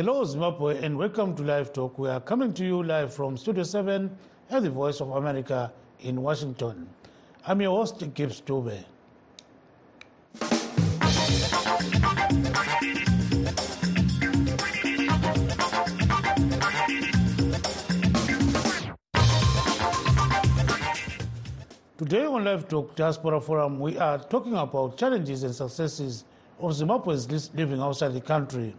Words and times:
Hello, 0.00 0.24
Zimbabwe, 0.24 0.82
and 0.82 0.96
welcome 0.96 1.36
to 1.36 1.42
Live 1.42 1.74
Talk. 1.74 1.98
We 1.98 2.08
are 2.08 2.20
coming 2.20 2.54
to 2.54 2.64
you 2.64 2.82
live 2.82 3.12
from 3.12 3.36
Studio 3.36 3.64
7 3.64 4.10
at 4.48 4.62
the 4.62 4.70
Voice 4.70 5.02
of 5.02 5.10
America 5.10 5.70
in 6.00 6.22
Washington. 6.22 6.88
I'm 7.46 7.60
your 7.60 7.76
host, 7.76 7.98
Gibbs 8.14 8.40
Dube. 8.40 8.82
Today 21.98 22.24
on 22.24 22.44
Live 22.44 22.68
Talk 22.68 22.96
Diaspora 22.96 23.38
Forum, 23.38 23.78
we 23.78 23.98
are 23.98 24.18
talking 24.18 24.56
about 24.56 24.96
challenges 24.96 25.42
and 25.42 25.54
successes 25.54 26.24
of 26.58 26.70
Zimbabweans 26.70 27.54
living 27.54 27.80
outside 27.80 28.14
the 28.14 28.22
country. 28.22 28.74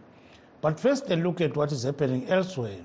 But 0.62 0.78
first, 0.78 1.10
a 1.10 1.16
look 1.16 1.40
at 1.40 1.56
what 1.56 1.72
is 1.72 1.82
happening 1.82 2.28
elsewhere. 2.28 2.78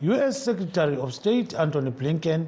U.S. 0.00 0.40
Secretary 0.40 0.96
of 0.96 1.12
State 1.12 1.54
Antony 1.54 1.90
Blinken 1.90 2.46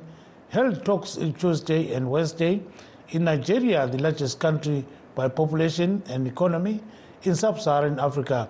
held 0.50 0.84
talks 0.84 1.18
on 1.18 1.32
Tuesday 1.32 1.92
and 1.92 2.08
Wednesday 2.08 2.62
in 3.10 3.24
Nigeria, 3.24 3.88
the 3.88 3.98
largest 3.98 4.38
country 4.38 4.84
by 5.16 5.26
population 5.26 6.00
and 6.08 6.28
economy 6.28 6.80
in 7.24 7.34
sub 7.34 7.60
Saharan 7.60 7.98
Africa. 7.98 8.48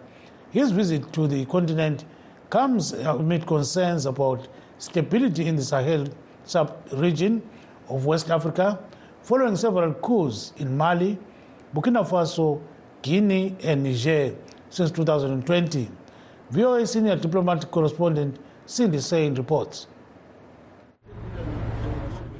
His 0.50 0.70
visit 0.70 1.10
to 1.14 1.26
the 1.26 1.46
continent 1.46 2.04
comes 2.50 2.92
amid 2.92 3.46
concerns 3.46 4.04
about 4.04 4.46
stability 4.76 5.46
in 5.46 5.56
the 5.56 5.64
Sahel 5.64 6.06
sub 6.44 6.76
region 6.92 7.42
of 7.88 8.04
West 8.04 8.30
Africa 8.30 8.78
following 9.22 9.56
several 9.56 9.94
coups 9.94 10.52
in 10.58 10.76
Mali, 10.76 11.18
Burkina 11.74 12.06
Faso, 12.06 12.60
Guinea, 13.00 13.56
and 13.62 13.82
Niger 13.82 14.36
since 14.74 14.90
2020. 14.90 15.88
VOA 16.50 16.86
senior 16.86 17.16
diplomatic 17.16 17.70
correspondent 17.70 18.38
Cindy 18.66 18.98
Saine 18.98 19.36
reports. 19.36 19.86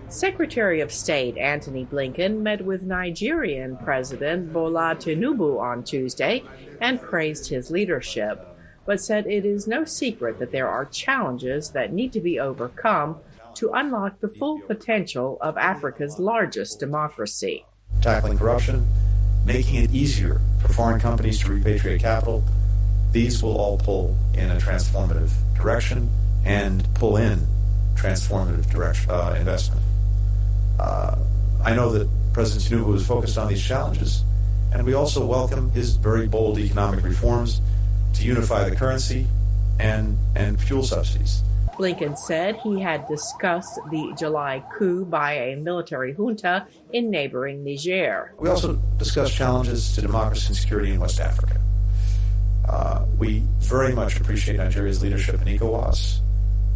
Secretary 0.08 0.80
of 0.80 0.92
State 0.92 1.36
Antony 1.38 1.84
Blinken 1.84 2.40
met 2.40 2.64
with 2.64 2.82
Nigerian 2.82 3.76
President 3.76 4.52
Bola 4.52 4.94
Tinubu 4.96 5.60
on 5.60 5.82
Tuesday 5.82 6.42
and 6.80 7.00
praised 7.00 7.48
his 7.48 7.70
leadership, 7.70 8.46
but 8.86 9.00
said 9.00 9.26
it 9.26 9.44
is 9.44 9.66
no 9.66 9.84
secret 9.84 10.38
that 10.38 10.52
there 10.52 10.68
are 10.68 10.84
challenges 10.84 11.70
that 11.70 11.92
need 11.92 12.12
to 12.12 12.20
be 12.20 12.38
overcome 12.38 13.18
to 13.54 13.70
unlock 13.72 14.20
the 14.20 14.28
full 14.28 14.60
potential 14.60 15.38
of 15.40 15.56
Africa's 15.56 16.18
largest 16.18 16.78
democracy. 16.80 17.64
Tackling 18.00 18.38
corruption, 18.38 18.86
making 19.44 19.76
it 19.76 19.90
easier 19.90 20.40
for 20.60 20.72
foreign 20.72 21.00
companies 21.00 21.38
to 21.40 21.48
repatriate 21.48 22.00
capital, 22.00 22.42
these 23.12 23.42
will 23.42 23.56
all 23.56 23.78
pull 23.78 24.16
in 24.34 24.50
a 24.50 24.56
transformative 24.56 25.30
direction 25.54 26.10
and 26.44 26.86
pull 26.94 27.16
in 27.16 27.46
transformative 27.94 28.70
direction, 28.70 29.10
uh, 29.10 29.36
investment. 29.38 29.82
Uh, 30.78 31.16
I 31.64 31.74
know 31.74 31.92
that 31.92 32.08
President 32.32 32.82
Tinubu 32.82 32.92
was 32.92 33.06
focused 33.06 33.38
on 33.38 33.48
these 33.48 33.62
challenges, 33.62 34.24
and 34.72 34.84
we 34.84 34.94
also 34.94 35.24
welcome 35.24 35.70
his 35.70 35.96
very 35.96 36.26
bold 36.26 36.58
economic 36.58 37.04
reforms 37.04 37.60
to 38.14 38.24
unify 38.24 38.68
the 38.68 38.74
currency 38.76 39.26
and, 39.78 40.18
and 40.34 40.60
fuel 40.60 40.82
subsidies. 40.82 41.42
Blinken 41.74 42.16
said 42.16 42.56
he 42.56 42.80
had 42.80 43.06
discussed 43.08 43.78
the 43.90 44.14
July 44.16 44.62
coup 44.76 45.04
by 45.04 45.32
a 45.34 45.56
military 45.56 46.12
junta 46.14 46.66
in 46.92 47.10
neighboring 47.10 47.64
Niger. 47.64 48.32
We 48.38 48.48
also 48.48 48.74
discussed 48.98 49.34
challenges 49.34 49.94
to 49.94 50.02
democracy 50.02 50.48
and 50.48 50.56
security 50.56 50.92
in 50.92 51.00
West 51.00 51.20
Africa. 51.20 51.60
Uh, 52.68 53.04
we 53.18 53.42
very 53.58 53.92
much 53.92 54.18
appreciate 54.20 54.56
Nigeria's 54.56 55.02
leadership 55.02 55.42
in 55.42 55.48
ECOWAS 55.48 56.20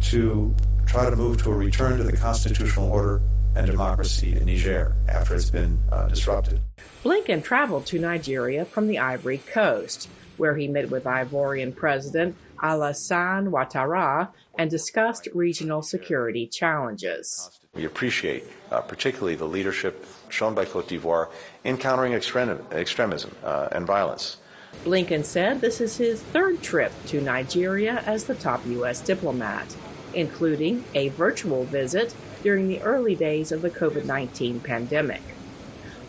to 0.01 0.53
try 0.85 1.09
to 1.09 1.15
move 1.15 1.41
to 1.43 1.51
a 1.51 1.55
return 1.55 1.97
to 1.97 2.03
the 2.03 2.15
constitutional 2.15 2.91
order 2.91 3.21
and 3.55 3.65
democracy 3.67 4.35
in 4.35 4.45
Niger 4.45 4.95
after 5.07 5.35
it's 5.35 5.49
been 5.49 5.79
uh, 5.91 6.07
disrupted. 6.07 6.59
Blinken 7.03 7.43
traveled 7.43 7.85
to 7.87 7.99
Nigeria 7.99 8.65
from 8.65 8.87
the 8.87 8.99
Ivory 8.99 9.39
Coast, 9.39 10.09
where 10.37 10.55
he 10.55 10.67
met 10.67 10.89
with 10.89 11.05
Ivorian 11.05 11.75
President 11.75 12.35
Alassane 12.61 13.49
Ouattara 13.49 14.29
and 14.59 14.69
discussed 14.69 15.29
regional 15.33 15.81
security 15.81 16.45
challenges. 16.45 17.61
We 17.73 17.85
appreciate 17.85 18.43
uh, 18.71 18.81
particularly 18.81 19.35
the 19.35 19.45
leadership 19.45 20.05
shown 20.27 20.53
by 20.53 20.65
Cote 20.65 20.89
d'Ivoire 20.89 21.29
in 21.63 21.77
countering 21.77 22.11
extrem- 22.11 22.69
extremism 22.73 23.33
uh, 23.41 23.69
and 23.71 23.87
violence. 23.87 24.35
Blinken 24.83 25.23
said 25.23 25.61
this 25.61 25.79
is 25.79 25.95
his 25.95 26.21
third 26.21 26.61
trip 26.61 26.91
to 27.07 27.21
Nigeria 27.21 28.03
as 28.05 28.25
the 28.25 28.35
top 28.35 28.65
U.S. 28.67 28.99
diplomat, 28.99 29.73
including 30.13 30.83
a 30.93 31.07
virtual 31.09 31.63
visit 31.63 32.13
during 32.43 32.67
the 32.67 32.81
early 32.81 33.15
days 33.15 33.53
of 33.53 33.61
the 33.61 33.69
COVID 33.69 34.03
19 34.03 34.59
pandemic. 34.59 35.21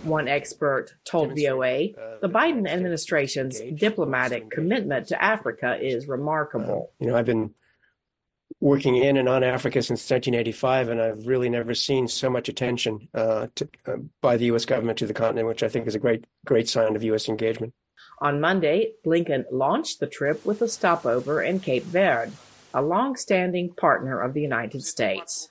One 0.03 0.27
expert 0.27 0.95
told 1.05 1.37
VOA 1.37 1.91
the 2.21 2.29
Biden 2.29 2.69
administration's 2.69 3.61
diplomatic 3.61 4.51
commitment 4.51 5.07
to 5.09 5.23
Africa 5.23 5.79
is 5.81 6.09
remarkable. 6.09 6.91
You 6.99 7.09
know, 7.09 7.17
I've 7.17 7.27
been 7.27 7.55
working 8.61 8.97
in 8.97 9.17
and 9.17 9.29
on 9.29 9.43
Africa 9.43 9.83
since 9.83 10.11
1985, 10.11 10.91
and 10.91 11.01
I've 11.01 11.27
really 11.27 11.49
never 11.49 11.75
seen 11.75 12.09
so 12.09 12.29
much 12.29 12.49
attention 12.49 13.09
uh, 13.15 13.47
to, 13.55 13.69
uh, 13.87 13.97
by 14.21 14.37
the 14.37 14.47
U.S. 14.47 14.67
government 14.67 14.99
to 14.99 15.07
the 15.07 15.15
continent, 15.15 15.49
which 15.49 15.63
I 15.63 15.69
think 15.69 15.87
is 15.87 15.95
a 15.95 15.99
great, 15.99 16.27
great 16.45 16.69
sign 16.69 16.95
of 16.95 17.03
U.S. 17.03 17.29
engagement. 17.29 17.73
On 18.21 18.41
Monday, 18.41 18.93
Blinken 19.05 19.45
launched 19.51 19.99
the 19.99 20.07
trip 20.07 20.45
with 20.45 20.61
a 20.61 20.69
stopover 20.69 21.43
in 21.43 21.61
Cape 21.61 21.85
Verde, 21.85 22.33
a 22.75 22.83
long-standing 22.83 23.73
partner 23.75 24.21
of 24.21 24.35
the 24.35 24.43
United 24.43 24.85
States. 24.85 25.49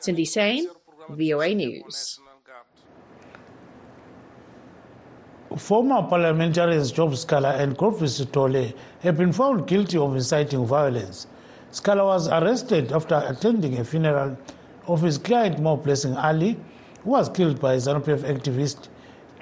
Cindy 0.00 0.24
Saine, 0.24 0.66
VOA 1.08 1.54
News. 1.54 2.18
Former 5.56 6.02
parliamentarians 6.02 6.92
Job 6.92 7.12
Sikhala 7.12 7.58
and 7.58 7.76
Godfrey 7.76 8.06
Sithole 8.06 8.72
have 9.00 9.16
been 9.16 9.32
found 9.32 9.66
guilty 9.66 9.98
of 9.98 10.14
inciting 10.14 10.64
violence. 10.64 11.26
Sikhala 11.72 12.04
was 12.04 12.26
arrested 12.26 12.90
after 12.90 13.22
attending 13.28 13.78
a 13.78 13.84
funeral 13.84 14.36
of 14.88 15.02
his 15.02 15.18
client 15.18 15.58
Moreblessing 15.58 16.16
Ali, 16.16 16.58
who 17.04 17.10
was 17.10 17.28
killed 17.28 17.60
by 17.60 17.76
ZANU-PF 17.76 18.22
activist 18.22 18.88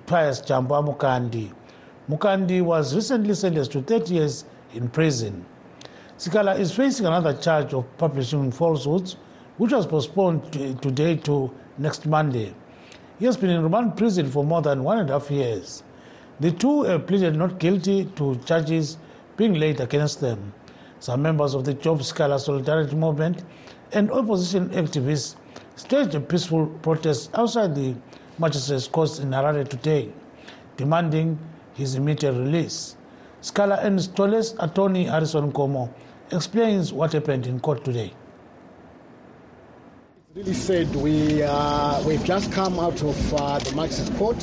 Pius 0.04 0.42
Jambo 0.42 0.82
Mukandi. 0.82 1.50
Mukandi 2.10 2.60
was 2.60 2.94
recently 2.94 3.32
sentenced 3.32 3.72
to 3.72 3.80
30 3.80 4.14
years 4.14 4.44
in 4.74 4.90
prison. 4.90 5.42
Sikhala 6.18 6.58
is 6.58 6.70
facing 6.70 7.06
another 7.06 7.32
charge 7.32 7.72
of 7.72 7.86
publishing 7.96 8.50
falsehoods, 8.50 9.16
which 9.56 9.72
was 9.72 9.86
postponed 9.86 10.52
today 10.82 11.16
to 11.16 11.50
next 11.78 12.04
Monday. 12.04 12.54
He 13.18 13.24
has 13.24 13.38
been 13.38 13.48
in 13.48 13.62
remand 13.62 13.96
prison 13.96 14.30
for 14.30 14.44
more 14.44 14.60
than 14.60 14.84
one 14.84 14.98
and 14.98 15.08
a 15.08 15.14
half 15.14 15.30
years. 15.30 15.82
The 16.40 16.50
two 16.50 16.82
have 16.82 17.06
pleaded 17.06 17.36
not 17.36 17.58
guilty 17.58 18.04
to 18.16 18.36
charges 18.44 18.98
being 19.38 19.54
laid 19.54 19.80
against 19.80 20.20
them. 20.20 20.52
Some 21.00 21.22
members 21.22 21.54
of 21.54 21.64
the 21.64 21.75
Job 21.75 22.00
Sikhala 22.00 22.41
Solidarity 22.41 22.97
Movement 22.97 23.44
and 23.92 24.10
opposition 24.10 24.69
activists 24.70 25.36
staged 25.76 26.14
a 26.14 26.20
peaceful 26.20 26.66
protest 26.82 27.31
outside 27.34 27.75
the 27.75 27.94
Magistrates 28.38 28.88
Court 28.88 29.19
in 29.20 29.31
Harare 29.31 29.66
today, 29.69 30.12
demanding 30.76 31.38
his 31.75 31.94
immediate 31.94 32.32
release. 32.32 32.96
Sikhala 33.43 33.82
and 33.84 33.99
Sithole's 33.99 34.56
attorney 34.58 35.05
Harrison 35.05 35.52
Nkomo 35.52 35.88
explains 36.32 36.93
what 36.93 37.12
happened 37.12 37.46
in 37.46 37.61
court 37.61 37.84
today. 37.84 38.12
Really 40.34 40.55
said 40.55 40.94
we 40.96 41.43
uh, 41.43 42.02
we've 42.06 42.25
just 42.25 42.52
come 42.52 42.78
out 42.78 43.02
of 43.02 43.34
uh, 43.34 43.58
the 43.61 43.75
magistrates 43.75 44.11
court, 44.19 44.37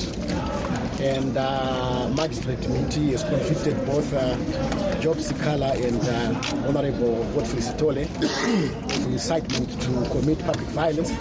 and 1.01 1.37
uh, 1.37 2.09
magistrate 2.15 2.61
committee 2.61 3.11
has 3.11 3.23
convicted 3.23 3.75
both 3.85 4.13
uh, 4.13 4.35
Job 5.01 5.17
Sikhala 5.17 5.73
and 5.75 6.01
uh, 6.01 6.67
Honorable 6.67 7.23
Godfrey 7.33 7.61
Sithole 7.61 8.05
of 9.05 9.05
incitement 9.11 9.69
to 9.81 10.09
commit 10.11 10.39
public 10.39 10.67
violence. 10.69 11.11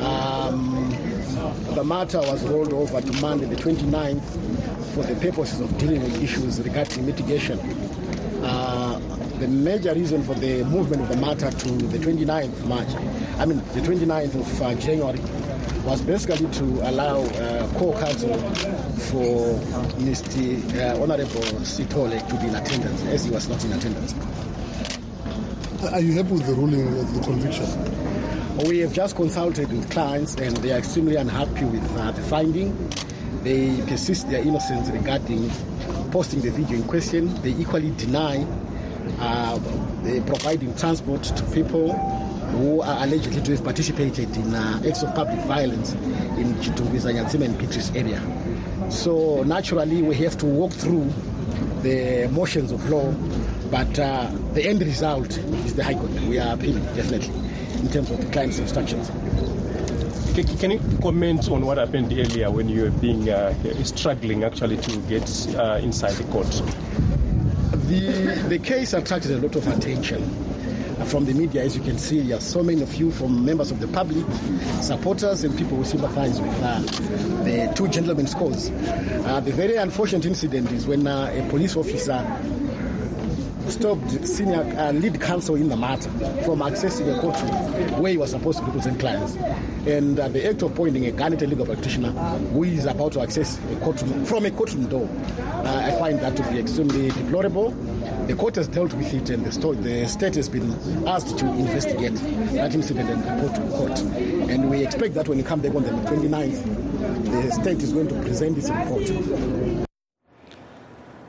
Um, 0.00 0.90
the 1.74 1.84
matter 1.84 2.18
was 2.18 2.42
rolled 2.44 2.72
over 2.72 3.00
to 3.00 3.12
Monday 3.20 3.46
the 3.46 3.56
29th 3.56 4.22
for 4.94 5.02
the 5.04 5.14
purposes 5.16 5.60
of 5.60 5.76
dealing 5.78 6.02
with 6.02 6.22
issues 6.22 6.60
regarding 6.60 7.06
mitigation. 7.06 7.58
Uh, 8.42 8.98
the 9.38 9.48
major 9.48 9.94
reason 9.94 10.22
for 10.22 10.34
the 10.34 10.62
movement 10.64 11.02
of 11.02 11.08
the 11.08 11.16
matter 11.16 11.50
to 11.50 11.68
the 11.68 11.98
29th 11.98 12.64
March, 12.66 12.88
I 13.38 13.44
mean 13.44 13.58
the 13.72 13.80
29th 13.80 14.34
of 14.34 14.62
uh, 14.62 14.74
January, 14.76 15.18
was 15.84 16.00
basically 16.02 16.48
to 16.50 16.64
allow 16.88 17.20
uh, 17.20 17.68
co-counsel 17.78 18.38
for 19.10 19.58
Mr. 20.00 20.74
Uh, 20.74 21.02
Honorable 21.02 21.42
Sithole 21.62 22.26
to 22.28 22.34
be 22.36 22.48
in 22.48 22.54
attendance, 22.54 23.02
as 23.04 23.24
he 23.24 23.30
was 23.30 23.48
not 23.48 23.62
in 23.64 23.72
attendance. 23.72 24.14
Are 25.92 26.00
you 26.00 26.14
happy 26.14 26.32
with 26.32 26.46
the 26.46 26.54
ruling 26.54 26.86
of 26.98 27.14
the 27.14 27.20
conviction? 27.20 28.66
We 28.66 28.78
have 28.78 28.92
just 28.92 29.16
consulted 29.16 29.70
with 29.70 29.90
clients, 29.90 30.36
and 30.36 30.56
they 30.58 30.72
are 30.72 30.78
extremely 30.78 31.16
unhappy 31.16 31.64
with 31.64 31.96
uh, 31.98 32.12
the 32.12 32.22
finding. 32.22 32.90
They 33.42 33.76
persist 33.82 34.30
their 34.30 34.40
innocence 34.40 34.88
regarding 34.88 35.50
posting 36.10 36.40
the 36.40 36.50
video 36.50 36.76
in 36.76 36.84
question. 36.84 37.34
They 37.42 37.50
equally 37.50 37.90
deny 37.90 38.46
uh, 39.20 39.58
providing 40.26 40.74
transport 40.76 41.24
to 41.24 41.42
people 41.52 41.92
who 42.54 42.80
are 42.82 43.04
allegedly 43.04 43.42
to 43.42 43.50
have 43.52 43.64
participated 43.64 44.36
in 44.36 44.54
uh, 44.54 44.82
acts 44.86 45.02
of 45.02 45.14
public 45.14 45.38
violence 45.46 45.92
in 45.92 46.54
Chitungwiza, 46.62 47.12
Nyatsime 47.12 47.46
and 47.46 47.58
Beatrice 47.58 47.90
area. 47.94 48.20
So 48.90 49.42
naturally 49.42 50.02
we 50.02 50.14
have 50.16 50.38
to 50.38 50.46
walk 50.46 50.72
through 50.72 51.12
the 51.82 52.28
motions 52.32 52.70
of 52.70 52.88
law, 52.88 53.12
but 53.70 53.98
uh, 53.98 54.30
the 54.52 54.64
end 54.66 54.80
result 54.82 55.36
is 55.66 55.74
the 55.74 55.84
High 55.84 55.94
Court. 55.94 56.10
We 56.22 56.38
are 56.38 56.54
appealing, 56.54 56.84
definitely, 56.94 57.34
in 57.80 57.88
terms 57.88 58.10
of 58.10 58.20
the 58.24 58.30
client's 58.32 58.58
instructions. 58.58 59.10
Can 60.60 60.70
you 60.70 60.80
comment 61.00 61.48
on 61.48 61.64
what 61.64 61.78
happened 61.78 62.12
earlier 62.12 62.50
when 62.50 62.68
you 62.68 62.82
were 62.82 62.90
being 62.90 63.30
uh, 63.30 63.54
struggling 63.84 64.42
actually 64.42 64.78
to 64.78 64.96
get 65.02 65.56
uh, 65.56 65.78
inside 65.82 66.12
the 66.12 66.24
court? 66.32 66.50
The, 67.88 68.44
the 68.48 68.58
case 68.58 68.94
attracted 68.94 69.32
a 69.32 69.38
lot 69.38 69.54
of 69.56 69.66
attention 69.68 70.43
from 71.06 71.24
the 71.24 71.34
media, 71.34 71.62
as 71.62 71.76
you 71.76 71.82
can 71.82 71.98
see. 71.98 72.20
There 72.20 72.36
are 72.36 72.40
so 72.40 72.62
many 72.62 72.82
of 72.82 72.94
you 72.94 73.10
from 73.10 73.44
members 73.44 73.70
of 73.70 73.80
the 73.80 73.88
public, 73.88 74.24
supporters, 74.80 75.44
and 75.44 75.56
people 75.56 75.76
who 75.76 75.84
sympathize 75.84 76.40
with 76.40 76.62
uh, 76.62 76.80
the 77.44 77.72
two 77.74 77.88
gentlemen's 77.88 78.34
cause. 78.34 78.70
Uh, 78.70 79.40
the 79.40 79.52
very 79.52 79.76
unfortunate 79.76 80.26
incident 80.26 80.70
is 80.72 80.86
when 80.86 81.06
uh, 81.06 81.32
a 81.32 81.48
police 81.50 81.76
officer 81.76 82.24
stopped 83.68 84.26
senior 84.26 84.62
uh, 84.76 84.92
lead 84.92 85.20
counsel 85.20 85.54
in 85.54 85.68
the 85.68 85.76
matter 85.76 86.10
from 86.44 86.60
accessing 86.60 87.16
a 87.16 87.20
courtroom 87.20 88.00
where 88.00 88.12
he 88.12 88.18
was 88.18 88.30
supposed 88.30 88.58
to 88.58 88.64
represent 88.64 89.00
clients. 89.00 89.36
And 89.86 90.18
uh, 90.18 90.28
the 90.28 90.48
act 90.48 90.62
of 90.62 90.74
pointing 90.74 91.06
a 91.06 91.12
gun 91.12 91.32
at 91.32 91.42
a 91.42 91.46
legal 91.46 91.66
practitioner 91.66 92.10
who 92.10 92.64
is 92.64 92.86
about 92.86 93.12
to 93.12 93.20
access 93.20 93.58
a 93.72 93.76
courtroom 93.76 94.24
from 94.24 94.44
a 94.46 94.50
courtroom 94.50 94.86
door, 94.88 95.08
uh, 95.38 95.82
I 95.84 95.98
find 95.98 96.18
that 96.20 96.36
to 96.36 96.42
be 96.50 96.58
extremely 96.58 97.08
deplorable. 97.10 97.70
The 98.26 98.34
court 98.34 98.54
has 98.56 98.68
dealt 98.68 98.94
with 98.94 99.12
it, 99.12 99.28
and 99.28 99.44
the, 99.44 99.72
the 99.82 100.08
state 100.08 100.34
has 100.36 100.48
been 100.48 100.72
asked 101.06 101.36
to 101.38 101.46
investigate 101.46 102.14
that 102.54 102.74
incident 102.74 103.10
and 103.10 103.22
report 103.22 103.54
to 103.54 103.60
court. 103.76 104.00
And 104.50 104.70
we 104.70 104.82
expect 104.82 105.12
that 105.14 105.28
when 105.28 105.36
you 105.36 105.44
come 105.44 105.60
back 105.60 105.74
on 105.74 105.82
the 105.82 105.90
29th, 105.90 107.24
the 107.24 107.50
state 107.52 107.82
is 107.82 107.92
going 107.92 108.08
to 108.08 108.14
present 108.22 108.56
its 108.56 108.70
report. 108.70 109.86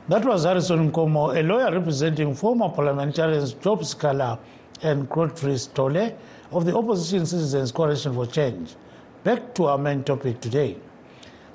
That 0.08 0.24
was 0.24 0.44
Harrison 0.44 0.90
Nkomo, 0.90 1.38
a 1.38 1.42
lawyer 1.42 1.70
representing 1.70 2.34
former 2.34 2.70
parliamentarians 2.70 3.52
Job 3.52 3.80
Sikhala 3.80 4.38
and 4.82 5.06
Godfrey 5.10 5.52
Sithole 5.52 6.16
of 6.50 6.64
the 6.64 6.74
Opposition 6.74 7.26
Citizens 7.26 7.72
Coalition 7.72 8.14
for 8.14 8.26
Change. 8.26 8.74
Back 9.22 9.54
to 9.56 9.66
our 9.66 9.76
main 9.76 10.02
topic 10.02 10.40
today. 10.40 10.78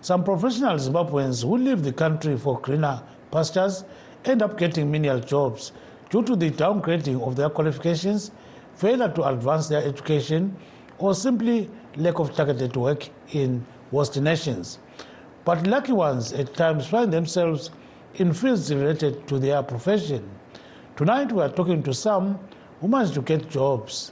Some 0.02 0.24
professional 0.24 0.76
Zimbabweans 0.78 1.44
who 1.44 1.58
leave 1.58 1.82
the 1.82 1.94
country 1.94 2.38
for 2.38 2.60
greener 2.60 3.02
pastures 3.32 3.86
end 4.26 4.42
up 4.42 4.58
getting 4.58 4.92
menial 4.92 5.20
jobs 5.20 5.72
due 6.10 6.24
to 6.24 6.36
the 6.36 6.52
downgrading 6.52 7.22
of 7.26 7.36
their 7.36 7.50
qualifications, 7.50 8.32
failure 8.76 9.10
to 9.10 9.24
advance 9.24 9.68
their 9.68 9.84
education, 9.84 10.56
or 11.00 11.16
simply 11.16 11.70
lack 11.98 12.20
of 12.20 12.36
targeted 12.36 12.76
work 12.76 13.10
in 13.34 13.66
worse 13.92 14.16
nations. 14.18 14.80
But 15.44 15.66
lucky 15.66 15.94
ones 15.94 16.34
at 16.34 16.54
times 16.54 16.88
find 16.88 17.12
themselves 17.12 17.72
in 18.16 18.34
fields 18.34 18.74
related 18.74 19.28
to 19.28 19.40
their 19.40 19.64
profession. 19.64 20.30
Tonight 20.96 21.32
we 21.32 21.42
are 21.42 21.50
talking 21.50 21.82
to 21.84 21.94
some 21.94 22.40
who 22.80 22.88
managed 22.88 23.16
to 23.16 23.22
get 23.22 23.50
jobs 23.50 24.12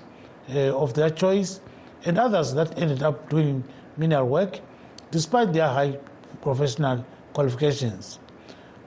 uh, 0.49 0.75
of 0.75 0.93
their 0.93 1.09
choice 1.09 1.61
and 2.05 2.17
others 2.17 2.53
that 2.53 2.77
ended 2.79 3.03
up 3.03 3.29
doing 3.29 3.63
menial 3.97 4.25
work 4.25 4.59
despite 5.11 5.53
their 5.53 5.67
high 5.67 5.97
professional 6.41 7.05
qualifications. 7.33 8.19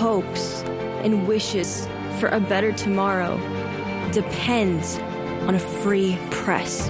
hopes, 0.00 0.62
and 1.04 1.28
wishes 1.28 1.86
for 2.18 2.30
a 2.30 2.40
better 2.40 2.72
tomorrow 2.72 3.36
depends 4.12 4.96
on 5.46 5.54
a 5.54 5.58
free 5.58 6.18
press. 6.30 6.88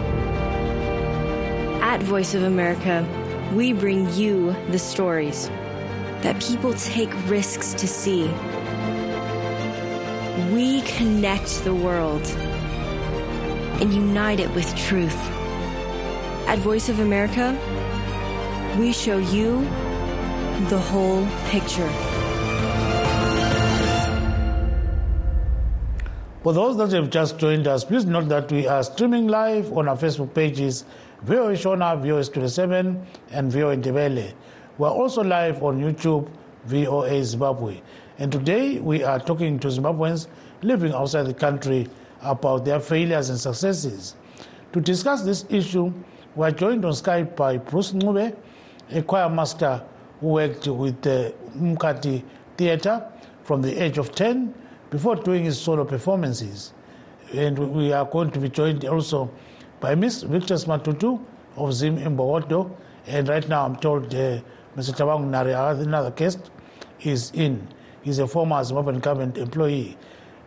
At 1.83 2.01
Voice 2.05 2.35
of 2.35 2.45
America, 2.45 3.05
we 3.53 3.73
bring 3.73 4.09
you 4.15 4.55
the 4.71 4.79
stories 4.79 5.49
that 6.23 6.41
people 6.41 6.73
take 6.75 7.11
risks 7.29 7.75
to 7.75 7.89
see. 7.89 8.29
We 10.55 10.83
connect 10.83 11.65
the 11.65 11.75
world 11.75 12.25
and 13.81 13.93
unite 13.93 14.39
it 14.39 14.55
with 14.55 14.73
truth. 14.77 15.21
At 16.47 16.61
Voice 16.61 16.89
of 16.89 17.01
America, 17.01 17.59
we 18.79 18.93
show 18.93 19.19
you 19.19 19.63
the 20.69 20.79
whole 20.79 21.27
picture. 21.47 22.10
For 26.43 26.55
those 26.55 26.79
that 26.79 26.91
have 26.93 27.11
just 27.11 27.37
joined 27.37 27.67
us, 27.67 27.85
please 27.85 28.07
note 28.07 28.31
that 28.31 28.51
we 28.51 28.67
are 28.67 28.83
streaming 28.83 29.29
live 29.29 29.71
on 29.77 29.89
our 29.91 29.97
Facebook 29.97 30.33
pages, 30.33 30.87
VOA 31.25 31.53
Shona, 31.53 32.01
VOA 32.01 32.25
27, 32.25 33.07
and 33.33 33.53
VOA 33.53 33.77
Ndebele. 33.77 34.33
We 34.79 34.87
are 34.87 34.91
also 34.91 35.23
live 35.23 35.63
on 35.63 35.79
YouTube, 35.83 36.31
VOA 36.65 37.23
Zimbabwe. 37.23 37.83
And 38.17 38.33
today 38.33 38.81
we 38.81 39.05
are 39.05 39.21
talking 39.21 39.59
to 39.59 39.69
Zimbabweans 39.69 40.29
living 40.63 40.95
outside 40.95 41.25
the 41.25 41.35
country 41.35 41.87
about 42.23 42.65
their 42.65 42.81
failures 42.81 43.29
and 43.29 43.39
successes. 43.39 44.17
To 44.73 44.81
discuss 44.81 45.21
this 45.21 45.45
issue, 45.51 45.93
we 46.37 46.47
are 46.47 46.53
joined 46.53 46.87
on 46.87 46.93
Skype 46.93 47.37
by 47.37 47.59
Bruce 47.59 47.93
Ncube, 47.93 48.35
a 48.93 49.03
choir 49.03 49.29
master 49.29 49.83
who 50.21 50.29
worked 50.29 50.67
with 50.69 51.03
the 51.03 51.35
Mkati 51.55 52.25
Theatre 52.57 53.07
from 53.45 53.61
the 53.61 53.77
age 53.77 53.99
of 53.99 54.15
10 54.15 54.55
before 54.91 55.17
doing 55.17 55.45
his 55.45 55.59
solo 55.61 55.85
performances. 55.85 56.73
And 57.33 57.59
we 57.59 57.93
are 57.93 58.05
going 58.05 58.31
to 58.33 58.41
be 58.41 58.49
joined 58.49 58.85
also 58.85 59.31
by 59.79 59.95
Miss 59.95 60.23
Victor 60.23 60.55
Matutu 60.55 61.25
of 61.57 61.73
Zim 61.73 61.97
Imbokodo. 61.97 62.71
And 63.07 63.29
right 63.29 63.49
now 63.49 63.65
I'm 63.65 63.77
told 63.77 64.15
uh, 64.15 64.41
Mr. 64.77 64.95
Tabang 64.95 65.29
Nare, 65.31 65.81
another 65.81 66.11
guest, 66.11 66.51
is 67.03 67.31
in. 67.33 67.67
He's 68.03 68.19
a 68.19 68.27
former 68.27 68.57
Zimbabwean 68.57 69.01
government 69.01 69.39
employee. 69.39 69.97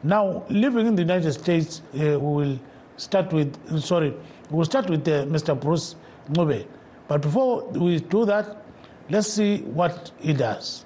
Now, 0.04 0.44
living 0.50 0.88
in 0.88 0.96
the 0.96 1.02
United 1.02 1.32
States, 1.34 1.82
uh, 1.96 2.20
we 2.20 2.46
will 2.46 2.60
start 2.98 3.32
with, 3.32 3.82
sorry, 3.82 4.14
we'll 4.50 4.66
start 4.66 4.90
with 4.90 5.08
uh, 5.08 5.26
Mr. 5.26 5.60
Bruce 5.60 5.96
Ncube. 6.32 6.66
But 7.08 7.22
before 7.22 7.66
we 7.70 8.00
do 8.00 8.26
that, 8.26 8.66
let's 9.10 9.28
see 9.28 9.60
what 9.62 10.12
he 10.20 10.34
does. 10.34 10.86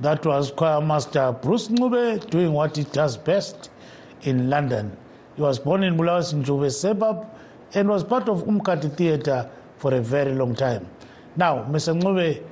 That 0.00 0.24
was 0.24 0.50
choir 0.50 0.80
master 0.80 1.36
Bruce 1.42 1.68
Ncube 1.68 2.30
doing 2.30 2.54
what 2.54 2.74
he 2.74 2.84
does 2.84 3.18
best 3.18 3.70
in 4.22 4.48
London. 4.48 4.96
He 5.36 5.42
was 5.42 5.58
born 5.58 5.82
in 5.82 5.98
Bulawayo 5.98 6.42
Njube 6.42 6.70
suburb 6.72 7.26
and 7.74 7.86
was 7.86 8.02
part 8.02 8.26
of 8.30 8.44
Umkhathi 8.44 8.96
Theatre 8.96 9.50
for 9.76 9.92
a 9.92 10.00
very 10.00 10.32
long 10.32 10.54
time. 10.54 10.86
Now, 11.36 11.64
Mr. 11.64 12.00
Ncube, 12.00 12.42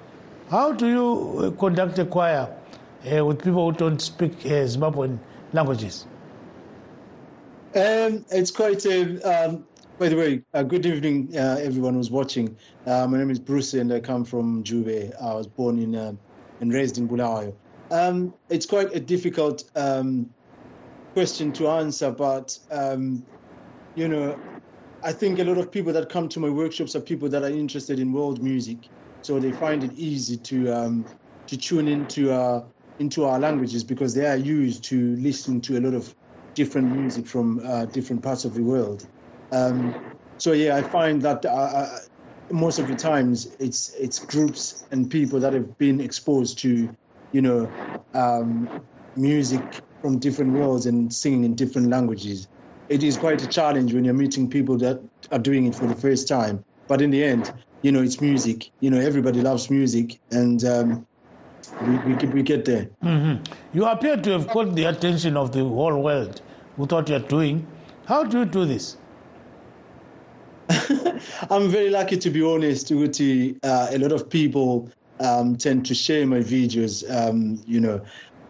how 0.50 0.72
do 0.72 0.86
you 0.88 1.56
conduct 1.58 1.98
a 1.98 2.04
choir 2.04 2.54
uh, 3.10 3.24
with 3.24 3.42
people 3.42 3.70
who 3.70 3.78
don't 3.78 3.98
speak 4.00 4.32
uh, 4.44 4.66
Zimbabwean 4.68 5.18
languages? 5.54 6.06
Um, 7.74 8.26
it's 8.30 8.50
quite 8.50 8.84
a, 8.84 9.20
um, 9.22 9.66
by 9.98 10.10
the 10.10 10.16
way, 10.16 10.42
uh, 10.52 10.62
good 10.64 10.84
evening, 10.84 11.34
uh, 11.34 11.56
everyone 11.62 11.94
who's 11.94 12.10
watching. 12.10 12.56
Uh, 12.86 13.06
my 13.06 13.16
name 13.16 13.30
is 13.30 13.38
Bruce 13.38 13.72
and 13.72 13.90
I 13.90 14.00
come 14.00 14.24
from 14.26 14.64
Njube. 14.64 15.14
I 15.22 15.34
was 15.34 15.46
born 15.46 15.78
in 15.78 15.94
uh, 15.94 16.12
and 16.60 16.72
raised 16.72 16.98
in 16.98 17.08
Bulawayo. 17.08 17.56
Um, 17.90 18.34
it's 18.48 18.66
quite 18.66 18.94
a 18.94 19.00
difficult 19.00 19.64
um, 19.74 20.30
question 21.14 21.52
to 21.54 21.68
answer, 21.68 22.10
but 22.10 22.58
um, 22.70 23.26
you 23.94 24.08
know, 24.08 24.40
I 25.02 25.12
think 25.12 25.38
a 25.38 25.44
lot 25.44 25.58
of 25.58 25.70
people 25.70 25.92
that 25.92 26.08
come 26.08 26.28
to 26.30 26.40
my 26.40 26.50
workshops 26.50 26.96
are 26.96 27.00
people 27.00 27.28
that 27.30 27.42
are 27.42 27.50
interested 27.50 27.98
in 27.98 28.12
world 28.12 28.42
music, 28.42 28.90
so 29.22 29.38
they 29.38 29.52
find 29.52 29.84
it 29.84 29.92
easy 29.92 30.36
to 30.38 30.72
um, 30.72 31.06
to 31.48 31.56
tune 31.56 31.88
into 31.88 32.32
uh, 32.32 32.66
into 32.98 33.24
our 33.24 33.38
languages 33.38 33.84
because 33.84 34.14
they 34.14 34.26
are 34.26 34.36
used 34.36 34.84
to 34.84 35.16
listening 35.16 35.60
to 35.62 35.78
a 35.78 35.80
lot 35.80 35.94
of 35.94 36.14
different 36.54 36.90
music 36.90 37.26
from 37.26 37.60
uh, 37.64 37.86
different 37.86 38.22
parts 38.22 38.44
of 38.44 38.54
the 38.54 38.62
world. 38.62 39.06
Um, 39.52 39.96
so 40.38 40.52
yeah, 40.52 40.76
I 40.76 40.82
find 40.82 41.22
that 41.22 41.44
uh, 41.44 41.48
uh, 41.48 41.98
most 42.50 42.78
of 42.78 42.86
the 42.86 42.94
times 42.94 43.54
it's 43.60 43.94
it's 43.94 44.18
groups 44.18 44.84
and 44.90 45.10
people 45.10 45.40
that 45.40 45.52
have 45.52 45.76
been 45.78 46.00
exposed 46.00 46.58
to, 46.60 46.90
you 47.32 47.42
know, 47.42 47.70
um, 48.14 48.68
music 49.16 49.60
from 50.02 50.18
different 50.18 50.52
worlds 50.52 50.86
and 50.86 51.12
singing 51.12 51.44
in 51.44 51.54
different 51.54 51.88
languages. 51.88 52.48
It 52.88 53.02
is 53.02 53.16
quite 53.16 53.42
a 53.42 53.46
challenge 53.46 53.92
when 53.92 54.04
you're 54.04 54.14
meeting 54.14 54.48
people 54.48 54.78
that 54.78 55.00
are 55.30 55.38
doing 55.38 55.66
it 55.66 55.74
for 55.74 55.86
the 55.86 55.94
first 55.94 56.26
time. 56.28 56.64
But 56.86 57.02
in 57.02 57.10
the 57.10 57.22
end, 57.22 57.52
you 57.82 57.92
know, 57.92 58.02
it's 58.02 58.20
music. 58.20 58.70
You 58.80 58.90
know, 58.90 58.98
everybody 58.98 59.42
loves 59.42 59.68
music, 59.70 60.18
and 60.30 60.64
um, 60.64 61.06
we, 61.80 61.96
we, 61.98 62.14
we 62.28 62.42
get 62.42 62.64
there. 62.64 62.88
Mm-hmm. 63.04 63.52
You 63.76 63.84
appear 63.84 64.16
to 64.16 64.30
have 64.30 64.48
caught 64.48 64.74
the 64.74 64.84
attention 64.84 65.36
of 65.36 65.52
the 65.52 65.64
whole 65.64 66.02
world 66.02 66.40
with 66.76 66.92
what 66.92 67.08
you're 67.08 67.18
doing. 67.18 67.66
How 68.06 68.24
do 68.24 68.38
you 68.38 68.44
do 68.46 68.64
this? 68.64 68.96
I'm 71.50 71.68
very 71.68 71.90
lucky 71.90 72.16
to 72.18 72.30
be 72.30 72.42
honest, 72.42 72.90
Uti. 72.90 73.56
Uh, 73.62 73.88
a 73.90 73.98
lot 73.98 74.12
of 74.12 74.28
people 74.28 74.90
um, 75.20 75.56
tend 75.56 75.86
to 75.86 75.94
share 75.94 76.26
my 76.26 76.38
videos, 76.38 77.08
um, 77.10 77.60
you 77.66 77.80
know, 77.80 78.02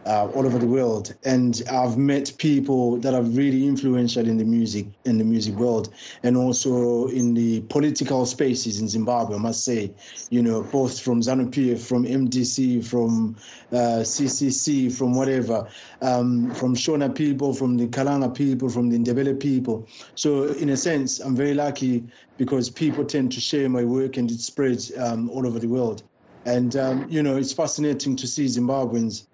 uh, 0.06 0.26
all 0.28 0.46
over 0.46 0.58
the 0.58 0.66
world, 0.66 1.14
and 1.24 1.62
I've 1.70 1.98
met 1.98 2.32
people 2.38 2.96
that 2.98 3.14
are 3.14 3.22
really 3.22 3.66
influential 3.66 4.26
in 4.26 4.38
the 4.38 4.44
music 4.44 4.86
in 5.04 5.18
the 5.18 5.24
music 5.24 5.54
world, 5.56 5.92
and 6.22 6.36
also 6.36 7.08
in 7.08 7.34
the 7.34 7.60
political 7.62 8.24
spaces 8.26 8.80
in 8.80 8.88
Zimbabwe. 8.88 9.36
I 9.36 9.38
must 9.38 9.64
say, 9.64 9.92
you 10.30 10.42
know, 10.42 10.62
both 10.62 11.00
from 11.00 11.20
ZANU 11.20 11.50
PF, 11.50 11.80
from 11.86 12.04
MDC, 12.04 12.84
from 12.84 13.36
uh, 13.72 14.02
CCC, 14.02 14.90
from 14.90 15.14
whatever, 15.14 15.68
um, 16.00 16.52
from 16.54 16.74
Shona 16.74 17.14
people, 17.14 17.52
from 17.52 17.76
the 17.76 17.86
Kalanga 17.86 18.34
people, 18.34 18.68
from 18.68 18.88
the 18.88 18.98
Ndebele 18.98 19.38
people. 19.38 19.88
So, 20.14 20.44
in 20.44 20.70
a 20.70 20.76
sense, 20.76 21.20
I'm 21.20 21.36
very 21.36 21.54
lucky 21.54 22.04
because 22.38 22.70
people 22.70 23.04
tend 23.04 23.32
to 23.32 23.40
share 23.40 23.68
my 23.68 23.84
work 23.84 24.16
and 24.16 24.30
it 24.30 24.40
spreads 24.40 24.96
um, 24.96 25.28
all 25.30 25.46
over 25.46 25.58
the 25.58 25.68
world. 25.68 26.02
And 26.46 26.74
um, 26.76 27.06
you 27.10 27.22
know, 27.22 27.36
it's 27.36 27.52
fascinating 27.52 28.16
to 28.16 28.26
see 28.26 28.46
Zimbabweans 28.46 29.26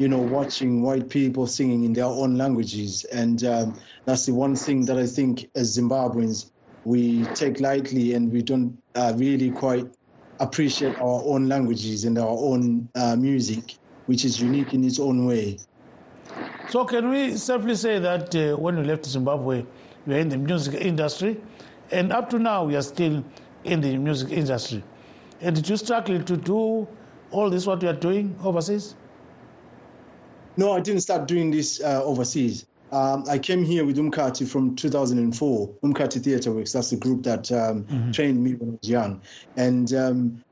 you 0.00 0.08
know, 0.08 0.18
watching 0.18 0.80
white 0.80 1.10
people 1.10 1.46
singing 1.46 1.84
in 1.84 1.92
their 1.92 2.06
own 2.06 2.34
languages. 2.38 3.04
And 3.12 3.44
um, 3.44 3.78
that's 4.06 4.24
the 4.24 4.32
one 4.32 4.56
thing 4.56 4.86
that 4.86 4.96
I 4.96 5.06
think 5.06 5.50
as 5.54 5.76
Zimbabweans, 5.76 6.50
we 6.84 7.26
take 7.26 7.60
lightly 7.60 8.14
and 8.14 8.32
we 8.32 8.40
don't 8.40 8.78
uh, 8.94 9.12
really 9.16 9.50
quite 9.50 9.84
appreciate 10.40 10.94
our 10.96 11.22
own 11.26 11.48
languages 11.50 12.04
and 12.04 12.18
our 12.18 12.30
own 12.30 12.88
uh, 12.94 13.14
music, 13.14 13.74
which 14.06 14.24
is 14.24 14.40
unique 14.40 14.72
in 14.72 14.84
its 14.84 14.98
own 14.98 15.26
way. 15.26 15.58
So, 16.70 16.86
can 16.86 17.10
we 17.10 17.36
safely 17.36 17.74
say 17.74 17.98
that 17.98 18.34
uh, 18.34 18.56
when 18.56 18.78
you 18.78 18.84
left 18.84 19.04
Zimbabwe, 19.04 19.58
you 19.58 19.66
were 20.06 20.18
in 20.18 20.30
the 20.30 20.38
music 20.38 20.80
industry, 20.80 21.38
and 21.90 22.10
up 22.10 22.30
to 22.30 22.38
now, 22.38 22.64
we 22.64 22.74
are 22.74 22.82
still 22.82 23.22
in 23.64 23.82
the 23.82 23.98
music 23.98 24.30
industry? 24.30 24.82
And 25.42 25.54
did 25.54 25.68
you 25.68 25.76
struggle 25.76 26.22
to 26.22 26.36
do 26.38 26.88
all 27.32 27.50
this 27.50 27.66
what 27.66 27.82
you 27.82 27.90
are 27.90 28.00
doing 28.08 28.34
overseas? 28.42 28.94
No, 30.60 30.72
I 30.72 30.80
didn't 30.80 31.00
start 31.00 31.26
doing 31.26 31.50
this 31.50 31.80
uh, 31.80 32.04
overseas. 32.04 32.66
Um, 32.92 33.24
I 33.30 33.38
came 33.38 33.64
here 33.64 33.86
with 33.86 33.96
Umkhathi 33.96 34.46
from 34.46 34.76
2004. 34.76 35.68
Umkhathi 35.82 36.22
Theatre 36.22 36.52
Works, 36.52 36.74
that's 36.74 36.90
the 36.90 36.96
group 36.96 37.22
that 37.22 37.50
um, 37.50 37.84
mm-hmm. 37.84 38.10
trained 38.10 38.44
me 38.44 38.56
when 38.56 38.68
I 38.68 38.72
was 38.72 38.90
young. 38.90 39.22
And 39.56 39.94
um, 39.94 40.44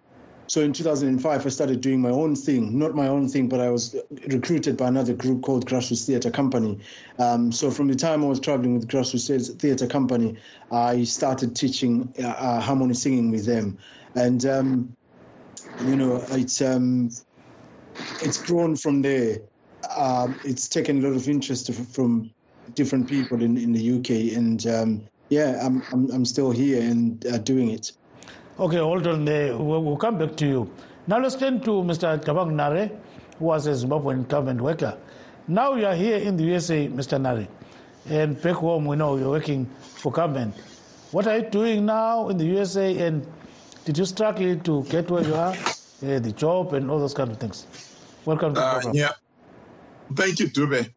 so 0.47 0.63
in 0.63 0.73
2005, 0.73 1.45
I 1.45 1.49
started 1.51 1.83
doing 1.83 2.01
my 2.01 2.09
own 2.09 2.35
thing. 2.37 2.79
Not 2.79 2.95
my 2.95 3.07
own 3.07 3.29
thing, 3.29 3.51
but 3.51 3.61
I 3.61 3.69
was 3.69 3.97
recruited 4.29 4.79
by 4.79 4.89
another 4.89 5.13
group 5.13 5.43
called 5.43 5.69
Grassroots 5.69 6.07
Theatre 6.07 6.31
Company. 6.31 6.79
Um, 7.19 7.53
so 7.53 7.71
from 7.71 7.89
the 7.89 7.95
time 7.95 8.25
I 8.25 8.29
was 8.29 8.41
traveling 8.41 8.77
with 8.77 8.89
Grassroots 8.89 9.61
Theatre 9.61 9.87
Company, 9.87 10.39
I 10.73 11.05
started 11.05 11.55
teaching 11.55 12.15
uh, 12.19 12.29
uh, 12.29 12.61
harmony 12.61 12.95
singing 12.95 13.31
with 13.31 13.45
them. 13.45 13.77
And, 14.15 14.47
um, 14.47 14.97
you 15.85 15.97
know, 15.97 16.25
it's, 16.31 16.63
um, 16.63 17.11
it's 18.23 18.43
grown 18.43 18.75
from 18.75 19.03
there 19.03 19.41
um, 19.97 20.39
it's 20.45 20.69
taken 20.69 21.05
a 21.05 21.09
lot 21.09 21.17
of 21.17 21.29
interest 21.29 21.73
from 21.73 22.31
different 22.75 23.09
people 23.09 23.43
in, 23.43 23.57
in 23.57 23.73
the 23.73 23.99
UK, 23.99 24.37
and 24.37 24.67
um, 24.67 25.03
yeah, 25.29 25.59
I'm, 25.65 25.83
I'm, 25.93 26.11
I'm 26.11 26.25
still 26.25 26.51
here 26.51 26.81
and 26.83 27.25
uh, 27.27 27.39
doing 27.39 27.71
it. 27.71 27.93
Okay, 28.59 28.79
hold 28.79 29.07
on 29.07 29.25
there. 29.25 29.57
We'll, 29.57 29.83
we'll, 29.83 29.97
come 29.97 30.19
back 30.19 30.37
to 30.37 30.47
you. 30.47 30.71
Now 31.07 31.19
let's 31.19 31.37
turn 31.37 31.61
to 31.61 31.71
Mr. 31.71 32.23
Tabang 32.23 32.53
Nare, 32.53 32.91
who 33.39 33.45
was 33.45 33.67
a 33.67 33.71
Zimbabwean 33.71 34.29
government 34.29 34.61
worker. 34.61 34.99
Now 35.47 35.75
you 35.75 35.87
are 35.87 35.95
here 35.95 36.17
in 36.17 36.37
the 36.37 36.45
USA, 36.45 36.89
Mr. 36.89 37.21
Nare, 37.21 37.49
and 38.09 38.41
back 38.43 38.57
home 38.57 38.85
we 38.85 38.97
know 38.97 39.17
you're 39.17 39.31
working 39.31 39.67
for 39.81 40.13
government. 40.13 40.55
What 41.13 41.27
are 41.27 41.39
you 41.39 41.49
doing 41.49 41.87
now 41.87 42.29
in 42.29 42.37
the 42.37 42.45
USA, 42.45 42.99
and 43.07 43.27
did 43.85 43.97
you 43.97 44.05
struggle 44.05 44.57
to 44.57 44.83
get 44.85 45.11
where 45.11 45.23
you 45.23 45.35
are, 45.35 45.55
uh, 45.55 46.19
the 46.19 46.33
job, 46.37 46.75
and 46.75 46.91
all 46.91 46.99
those 46.99 47.15
kind 47.15 47.31
of 47.31 47.39
things? 47.39 47.67
Welcome 48.27 48.55
to 48.55 48.61
the 48.61 48.67
uh, 48.67 48.73
program. 48.75 48.95
Yeah. 48.95 49.13
Thank 50.15 50.41
you, 50.41 50.49
Dube. 50.49 50.93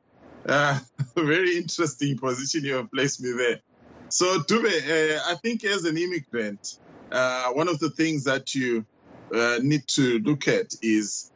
Uh, 0.46 0.80
very 1.16 1.58
interesting 1.58 2.18
position 2.18 2.64
you 2.64 2.76
have 2.76 2.92
placed 2.92 3.22
me 3.22 3.32
there. 3.38 3.60
So, 4.10 4.40
Dube, 4.40 4.66
uh, 4.66 5.22
I 5.28 5.36
think 5.36 5.64
as 5.64 5.86
an 5.86 5.98
immigrant, 5.98 6.80
uh, 7.12 7.52
one 7.52 7.68
of 7.68 7.80
the 7.80 7.90
things 7.92 8.24
that 8.26 8.54
you 8.56 8.86
uh, 9.34 9.60
need 9.62 9.88
to 9.88 10.20
look 10.20 10.48
at 10.48 10.74
is 10.82 11.32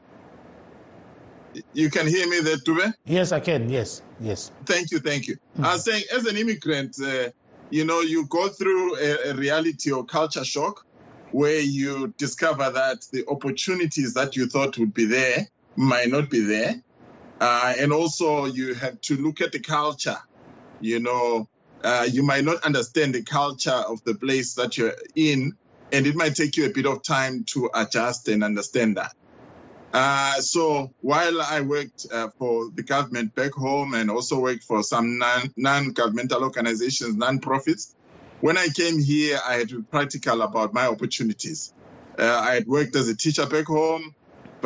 you 1.73 1.89
can 1.89 2.07
hear 2.07 2.27
me 2.29 2.41
there, 2.41 2.57
Dube? 2.57 2.93
Yes, 3.05 3.31
I 3.31 3.39
can. 3.39 3.69
Yes, 3.69 4.01
yes. 4.19 4.51
Thank 4.65 4.91
you, 4.91 4.99
thank 4.99 5.27
you. 5.27 5.35
Mm-hmm. 5.35 5.65
I 5.65 5.73
was 5.73 5.85
saying, 5.85 6.03
as 6.13 6.25
an 6.25 6.37
immigrant, 6.37 6.97
uh, 7.01 7.29
you 7.69 7.85
know, 7.85 8.01
you 8.01 8.25
go 8.27 8.49
through 8.49 8.97
a, 8.97 9.31
a 9.31 9.33
reality 9.35 9.91
or 9.91 10.05
culture 10.05 10.43
shock 10.43 10.85
where 11.31 11.59
you 11.59 12.13
discover 12.17 12.69
that 12.69 13.05
the 13.11 13.25
opportunities 13.27 14.13
that 14.13 14.35
you 14.35 14.47
thought 14.47 14.77
would 14.77 14.93
be 14.93 15.05
there 15.05 15.47
might 15.75 16.09
not 16.09 16.29
be 16.29 16.39
there 16.39 16.81
uh, 17.39 17.73
and 17.77 17.91
also, 17.91 18.45
you 18.45 18.73
have 18.75 18.99
to 19.01 19.17
look 19.17 19.41
at 19.41 19.51
the 19.51 19.59
culture. 19.59 20.17
You 20.79 20.99
know, 20.99 21.49
uh, 21.83 22.07
you 22.09 22.23
might 22.23 22.45
not 22.45 22.63
understand 22.63 23.15
the 23.15 23.23
culture 23.23 23.71
of 23.71 24.03
the 24.03 24.15
place 24.15 24.55
that 24.55 24.77
you're 24.77 24.93
in, 25.15 25.57
and 25.91 26.07
it 26.07 26.15
might 26.15 26.35
take 26.35 26.57
you 26.57 26.65
a 26.65 26.69
bit 26.69 26.85
of 26.85 27.03
time 27.03 27.43
to 27.49 27.69
adjust 27.73 28.27
and 28.27 28.43
understand 28.43 28.97
that. 28.97 29.13
Uh, 29.93 30.41
so 30.41 30.91
while 31.01 31.41
I 31.41 31.61
worked 31.61 32.05
uh, 32.11 32.29
for 32.37 32.69
the 32.73 32.83
government 32.83 33.33
back 33.33 33.53
home 33.53 33.93
and 33.93 34.11
also 34.11 34.39
worked 34.39 34.63
for 34.63 34.83
some 34.83 35.17
non, 35.17 35.53
non-governmental 35.55 36.43
organizations, 36.43 37.15
non-profits, 37.15 37.95
when 38.41 38.57
I 38.57 38.67
came 38.67 38.99
here, 38.99 39.39
I 39.45 39.55
had 39.55 39.69
to 39.69 39.77
be 39.77 39.83
practical 39.83 40.41
about 40.41 40.73
my 40.73 40.87
opportunities. 40.87 41.73
Uh, 42.19 42.25
I 42.25 42.55
had 42.55 42.67
worked 42.67 42.95
as 42.95 43.07
a 43.07 43.15
teacher 43.15 43.45
back 43.45 43.67
home 43.67 44.13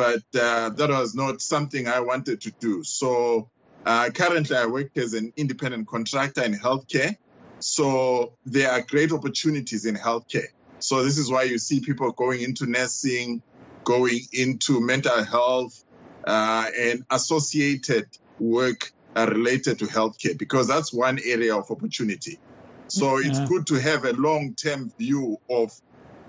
but 0.00 0.22
uh, 0.40 0.70
that 0.70 0.88
was 0.88 1.14
not 1.14 1.42
something 1.42 1.86
I 1.86 2.00
wanted 2.00 2.40
to 2.40 2.50
do. 2.52 2.82
So 2.82 3.50
uh, 3.84 4.08
currently, 4.14 4.56
I 4.56 4.64
work 4.64 4.96
as 4.96 5.12
an 5.12 5.34
independent 5.36 5.88
contractor 5.88 6.42
in 6.42 6.54
healthcare. 6.54 7.18
So 7.58 8.32
there 8.46 8.70
are 8.72 8.80
great 8.80 9.12
opportunities 9.12 9.84
in 9.84 9.96
healthcare. 9.96 10.48
So 10.78 11.04
this 11.04 11.18
is 11.18 11.30
why 11.30 11.42
you 11.42 11.58
see 11.58 11.80
people 11.80 12.12
going 12.12 12.40
into 12.40 12.64
nursing, 12.64 13.42
going 13.84 14.20
into 14.32 14.80
mental 14.80 15.22
health, 15.22 15.84
uh, 16.26 16.64
and 16.78 17.04
associated 17.10 18.06
work 18.38 18.92
uh, 19.14 19.26
related 19.28 19.80
to 19.80 19.84
healthcare, 19.84 20.38
because 20.38 20.66
that's 20.66 20.94
one 20.94 21.18
area 21.26 21.54
of 21.54 21.70
opportunity. 21.70 22.38
So 22.88 23.18
it's 23.18 23.40
good 23.50 23.66
to 23.66 23.74
have 23.74 24.06
a 24.06 24.12
long-term 24.14 24.92
view 24.98 25.38
of 25.50 25.78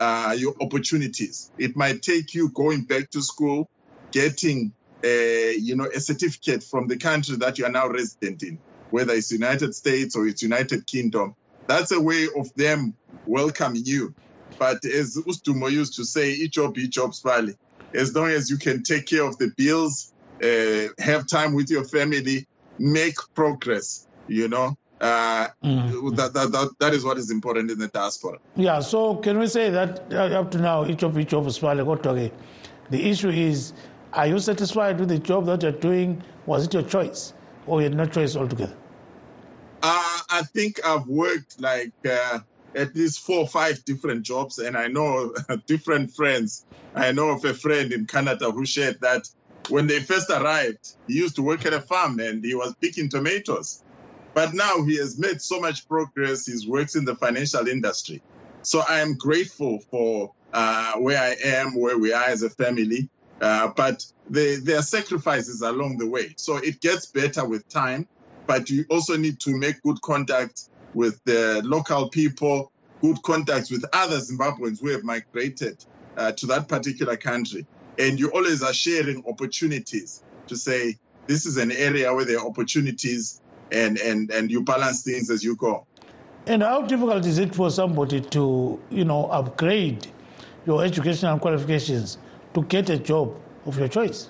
uh, 0.01 0.35
your 0.37 0.55
opportunities. 0.59 1.51
It 1.59 1.77
might 1.77 2.01
take 2.01 2.33
you 2.33 2.49
going 2.49 2.85
back 2.85 3.11
to 3.11 3.21
school, 3.21 3.69
getting 4.11 4.73
a, 5.03 5.55
you 5.57 5.75
know, 5.75 5.85
a 5.85 5.99
certificate 5.99 6.63
from 6.63 6.87
the 6.87 6.97
country 6.97 7.37
that 7.37 7.59
you 7.59 7.65
are 7.65 7.71
now 7.71 7.87
resident 7.87 8.41
in, 8.41 8.57
whether 8.89 9.13
it's 9.13 9.31
United 9.31 9.75
States 9.75 10.15
or 10.15 10.27
it's 10.27 10.41
United 10.41 10.87
Kingdom. 10.87 11.35
That's 11.67 11.91
a 11.91 12.01
way 12.01 12.27
of 12.35 12.51
them 12.55 12.95
welcoming 13.27 13.83
you. 13.85 14.13
But 14.57 14.83
as 14.85 15.17
Ustumo 15.17 15.71
used 15.71 15.95
to 15.97 16.03
say, 16.03 16.31
each 16.31 16.53
job, 16.53 16.77
each 16.79 16.91
job's 16.91 17.21
valley. 17.21 17.55
As 17.93 18.15
long 18.15 18.29
as 18.29 18.49
you 18.49 18.57
can 18.57 18.81
take 18.81 19.05
care 19.05 19.23
of 19.23 19.37
the 19.37 19.51
bills, 19.55 20.11
uh, 20.43 20.87
have 20.97 21.27
time 21.27 21.53
with 21.53 21.69
your 21.69 21.83
family, 21.83 22.47
make 22.79 23.15
progress, 23.35 24.07
you 24.27 24.47
know, 24.47 24.75
uh, 25.01 25.47
mm. 25.63 26.15
that, 26.15 26.33
that, 26.33 26.51
that, 26.51 26.69
that 26.79 26.93
is 26.93 27.03
what 27.03 27.17
is 27.17 27.31
important 27.31 27.71
in 27.71 27.79
the 27.79 27.87
diaspora. 27.87 28.37
Yeah, 28.55 28.79
so 28.79 29.15
can 29.15 29.39
we 29.39 29.47
say 29.47 29.69
that 29.69 30.03
uh, 30.13 30.39
up 30.39 30.51
to 30.51 30.59
now, 30.59 30.85
each 30.85 31.03
of 31.03 31.17
each 31.17 31.33
of 31.33 31.47
us, 31.47 31.57
the 31.57 33.09
issue 33.09 33.29
is 33.29 33.73
are 34.13 34.27
you 34.27 34.39
satisfied 34.39 34.99
with 34.99 35.09
the 35.09 35.17
job 35.17 35.45
that 35.45 35.63
you're 35.63 35.71
doing? 35.71 36.21
Was 36.45 36.65
it 36.65 36.73
your 36.73 36.83
choice 36.83 37.33
or 37.65 37.81
you 37.81 37.85
had 37.85 37.95
no 37.95 38.05
choice 38.05 38.35
altogether? 38.35 38.75
Uh, 39.81 40.19
I 40.29 40.43
think 40.53 40.85
I've 40.85 41.07
worked 41.07 41.59
like 41.59 41.93
uh, 42.07 42.39
at 42.75 42.95
least 42.95 43.21
four 43.21 43.39
or 43.39 43.47
five 43.47 43.83
different 43.85 44.23
jobs, 44.23 44.59
and 44.59 44.77
I 44.77 44.87
know 44.87 45.33
different 45.65 46.11
friends. 46.11 46.65
I 46.93 47.11
know 47.11 47.29
of 47.29 47.43
a 47.45 47.53
friend 47.53 47.91
in 47.91 48.05
Canada 48.05 48.51
who 48.51 48.65
shared 48.65 48.99
that 49.01 49.27
when 49.69 49.87
they 49.87 49.99
first 49.99 50.29
arrived, 50.29 50.95
he 51.07 51.15
used 51.15 51.35
to 51.37 51.41
work 51.41 51.65
at 51.65 51.73
a 51.73 51.81
farm 51.81 52.19
and 52.19 52.43
he 52.43 52.53
was 52.53 52.75
picking 52.81 53.09
tomatoes. 53.09 53.83
But 54.33 54.53
now 54.53 54.83
he 54.83 54.97
has 54.97 55.19
made 55.19 55.41
so 55.41 55.59
much 55.59 55.87
progress. 55.87 56.45
He 56.45 56.67
works 56.67 56.95
in 56.95 57.05
the 57.05 57.15
financial 57.15 57.67
industry. 57.67 58.21
So 58.61 58.83
I 58.87 58.99
am 58.99 59.15
grateful 59.15 59.79
for 59.89 60.33
uh, 60.53 60.93
where 60.93 61.21
I 61.21 61.35
am, 61.43 61.79
where 61.79 61.97
we 61.97 62.13
are 62.13 62.25
as 62.25 62.43
a 62.43 62.49
family. 62.49 63.09
Uh, 63.41 63.69
but 63.75 64.05
there 64.29 64.77
are 64.77 64.83
sacrifices 64.83 65.61
along 65.61 65.97
the 65.97 66.07
way. 66.07 66.33
So 66.37 66.57
it 66.57 66.79
gets 66.79 67.07
better 67.07 67.43
with 67.43 67.67
time, 67.69 68.07
but 68.45 68.69
you 68.69 68.85
also 68.89 69.17
need 69.17 69.39
to 69.41 69.57
make 69.57 69.81
good 69.81 69.99
contact 70.01 70.69
with 70.93 71.19
the 71.25 71.61
local 71.65 72.09
people, 72.09 72.71
good 73.01 73.21
contacts 73.23 73.71
with 73.71 73.83
other 73.93 74.17
Zimbabweans 74.17 74.79
who 74.79 74.89
have 74.89 75.03
migrated 75.03 75.83
uh, 76.17 76.31
to 76.33 76.45
that 76.47 76.67
particular 76.67 77.17
country. 77.17 77.65
And 77.97 78.19
you 78.19 78.29
always 78.31 78.61
are 78.61 78.73
sharing 78.73 79.23
opportunities 79.27 80.23
to 80.47 80.55
say, 80.55 80.97
this 81.27 81.45
is 81.45 81.57
an 81.57 81.71
area 81.71 82.13
where 82.13 82.25
there 82.25 82.39
are 82.39 82.47
opportunities 82.47 83.40
and, 83.71 83.97
and, 83.99 84.31
and 84.31 84.51
you 84.51 84.61
balance 84.61 85.03
things 85.03 85.29
as 85.29 85.43
you 85.43 85.55
go. 85.55 85.85
And 86.47 86.63
how 86.63 86.81
difficult 86.81 87.25
is 87.25 87.37
it 87.37 87.53
for 87.53 87.69
somebody 87.69 88.21
to, 88.21 88.79
you 88.89 89.05
know, 89.05 89.25
upgrade 89.27 90.07
your 90.65 90.83
educational 90.83 91.39
qualifications 91.39 92.17
to 92.53 92.63
get 92.63 92.89
a 92.89 92.97
job 92.97 93.35
of 93.65 93.77
your 93.77 93.87
choice? 93.87 94.29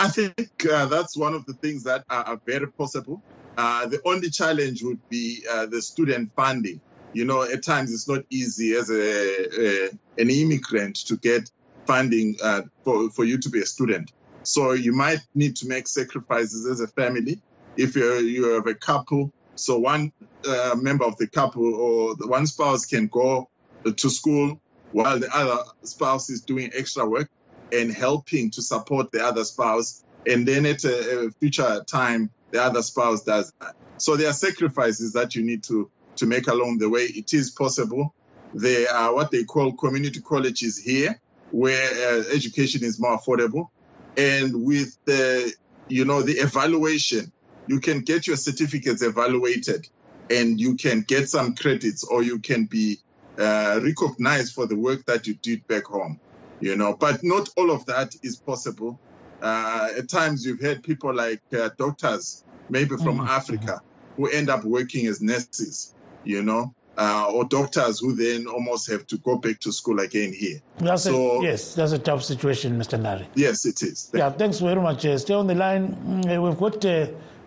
I 0.00 0.08
think 0.08 0.50
uh, 0.70 0.86
that's 0.86 1.16
one 1.16 1.34
of 1.34 1.46
the 1.46 1.54
things 1.54 1.84
that 1.84 2.04
are, 2.10 2.24
are 2.24 2.40
very 2.46 2.66
possible. 2.66 3.22
Uh, 3.56 3.86
the 3.86 4.00
only 4.04 4.30
challenge 4.30 4.82
would 4.82 5.00
be 5.08 5.44
uh, 5.50 5.66
the 5.66 5.80
student 5.80 6.32
funding. 6.34 6.80
You 7.12 7.24
know, 7.24 7.44
at 7.44 7.62
times 7.62 7.92
it's 7.92 8.08
not 8.08 8.24
easy 8.30 8.74
as 8.74 8.90
a, 8.90 8.96
a 8.96 9.88
an 10.18 10.30
immigrant 10.30 10.96
to 11.06 11.16
get 11.18 11.50
funding 11.86 12.36
uh, 12.42 12.62
for, 12.82 13.08
for 13.10 13.24
you 13.24 13.38
to 13.38 13.48
be 13.48 13.60
a 13.60 13.66
student. 13.66 14.12
So 14.42 14.72
you 14.72 14.92
might 14.92 15.20
need 15.34 15.54
to 15.56 15.68
make 15.68 15.86
sacrifices 15.86 16.66
as 16.66 16.80
a 16.80 16.88
family. 16.88 17.40
If 17.76 17.96
you 17.96 18.14
you 18.20 18.44
have 18.54 18.66
a 18.66 18.74
couple, 18.74 19.32
so 19.54 19.78
one 19.78 20.12
uh, 20.46 20.76
member 20.80 21.04
of 21.04 21.16
the 21.18 21.26
couple 21.26 21.74
or 21.74 22.14
the 22.16 22.26
one 22.26 22.46
spouse 22.46 22.86
can 22.86 23.06
go 23.08 23.48
to 23.84 24.10
school 24.10 24.60
while 24.92 25.18
the 25.18 25.28
other 25.34 25.58
spouse 25.82 26.30
is 26.30 26.40
doing 26.40 26.70
extra 26.74 27.04
work 27.04 27.28
and 27.72 27.92
helping 27.92 28.50
to 28.50 28.62
support 28.62 29.10
the 29.12 29.24
other 29.24 29.44
spouse. 29.44 30.04
And 30.26 30.46
then 30.46 30.64
at 30.66 30.84
a, 30.84 31.26
a 31.26 31.30
future 31.32 31.82
time, 31.86 32.30
the 32.50 32.62
other 32.62 32.82
spouse 32.82 33.24
does 33.24 33.52
that. 33.60 33.74
So 33.98 34.16
there 34.16 34.30
are 34.30 34.32
sacrifices 34.32 35.12
that 35.14 35.34
you 35.34 35.42
need 35.42 35.64
to, 35.64 35.90
to 36.16 36.26
make 36.26 36.46
along 36.46 36.78
the 36.78 36.88
way. 36.88 37.02
It 37.02 37.34
is 37.34 37.50
possible. 37.50 38.14
There 38.54 38.88
are 38.90 39.12
what 39.12 39.32
they 39.32 39.44
call 39.44 39.72
community 39.72 40.20
colleges 40.20 40.78
here, 40.78 41.20
where 41.50 41.90
uh, 41.90 42.24
education 42.32 42.84
is 42.84 43.00
more 43.00 43.18
affordable. 43.18 43.68
And 44.16 44.64
with 44.64 44.96
the, 45.04 45.52
you 45.88 46.04
know, 46.04 46.22
the 46.22 46.34
evaluation, 46.34 47.32
you 47.66 47.80
can 47.80 48.00
get 48.00 48.26
your 48.26 48.36
certificates 48.36 49.02
evaluated 49.02 49.88
and 50.30 50.60
you 50.60 50.74
can 50.76 51.02
get 51.02 51.28
some 51.28 51.54
credits 51.54 52.04
or 52.04 52.22
you 52.22 52.38
can 52.38 52.64
be 52.64 52.98
uh, 53.38 53.80
recognized 53.82 54.54
for 54.54 54.66
the 54.66 54.76
work 54.76 55.04
that 55.06 55.26
you 55.26 55.34
did 55.34 55.66
back 55.66 55.84
home, 55.84 56.18
you 56.60 56.76
know. 56.76 56.94
But 56.94 57.22
not 57.22 57.48
all 57.56 57.70
of 57.70 57.84
that 57.86 58.14
is 58.22 58.36
possible. 58.36 58.98
Uh, 59.42 59.90
at 59.98 60.08
times, 60.08 60.46
you've 60.46 60.60
had 60.60 60.82
people 60.82 61.14
like 61.14 61.42
uh, 61.56 61.70
doctors, 61.76 62.44
maybe 62.70 62.96
from 62.96 63.18
mm-hmm. 63.18 63.28
Africa, 63.28 63.80
who 64.16 64.28
end 64.28 64.48
up 64.48 64.64
working 64.64 65.06
as 65.06 65.20
nurses, 65.20 65.94
you 66.24 66.42
know, 66.42 66.72
uh, 66.96 67.30
or 67.32 67.44
doctors 67.44 68.00
who 68.00 68.14
then 68.14 68.46
almost 68.46 68.90
have 68.90 69.06
to 69.08 69.18
go 69.18 69.36
back 69.36 69.58
to 69.60 69.72
school 69.72 70.00
again 70.00 70.32
here. 70.32 70.60
That's 70.78 71.02
so, 71.02 71.40
a, 71.40 71.42
yes, 71.42 71.74
that's 71.74 71.92
a 71.92 71.98
tough 71.98 72.22
situation, 72.22 72.78
Mr. 72.78 73.00
Nare. 73.00 73.26
Yes, 73.34 73.66
it 73.66 73.82
is. 73.82 74.08
Thank 74.12 74.20
yeah, 74.20 74.30
thanks 74.30 74.60
very 74.60 74.80
much. 74.80 75.04
Uh, 75.04 75.18
stay 75.18 75.34
on 75.34 75.46
the 75.46 75.54
line. 75.54 75.94
Mm, 76.24 76.42
we've 76.42 76.58
got 76.58 76.84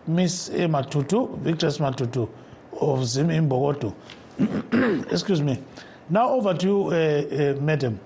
Miss 0.08 0.50
Matutu, 0.50 1.38
Victor 1.40 1.68
Matutu 1.68 2.30
of 2.80 3.06
Zim 3.06 3.28
Bogoto. 3.50 3.94
Excuse 5.12 5.42
me. 5.42 5.62
Now 6.10 6.30
over 6.30 6.54
to 6.54 6.66
you, 6.66 6.88
uh, 6.88 6.92
uh, 7.58 7.62
madam. 7.62 8.00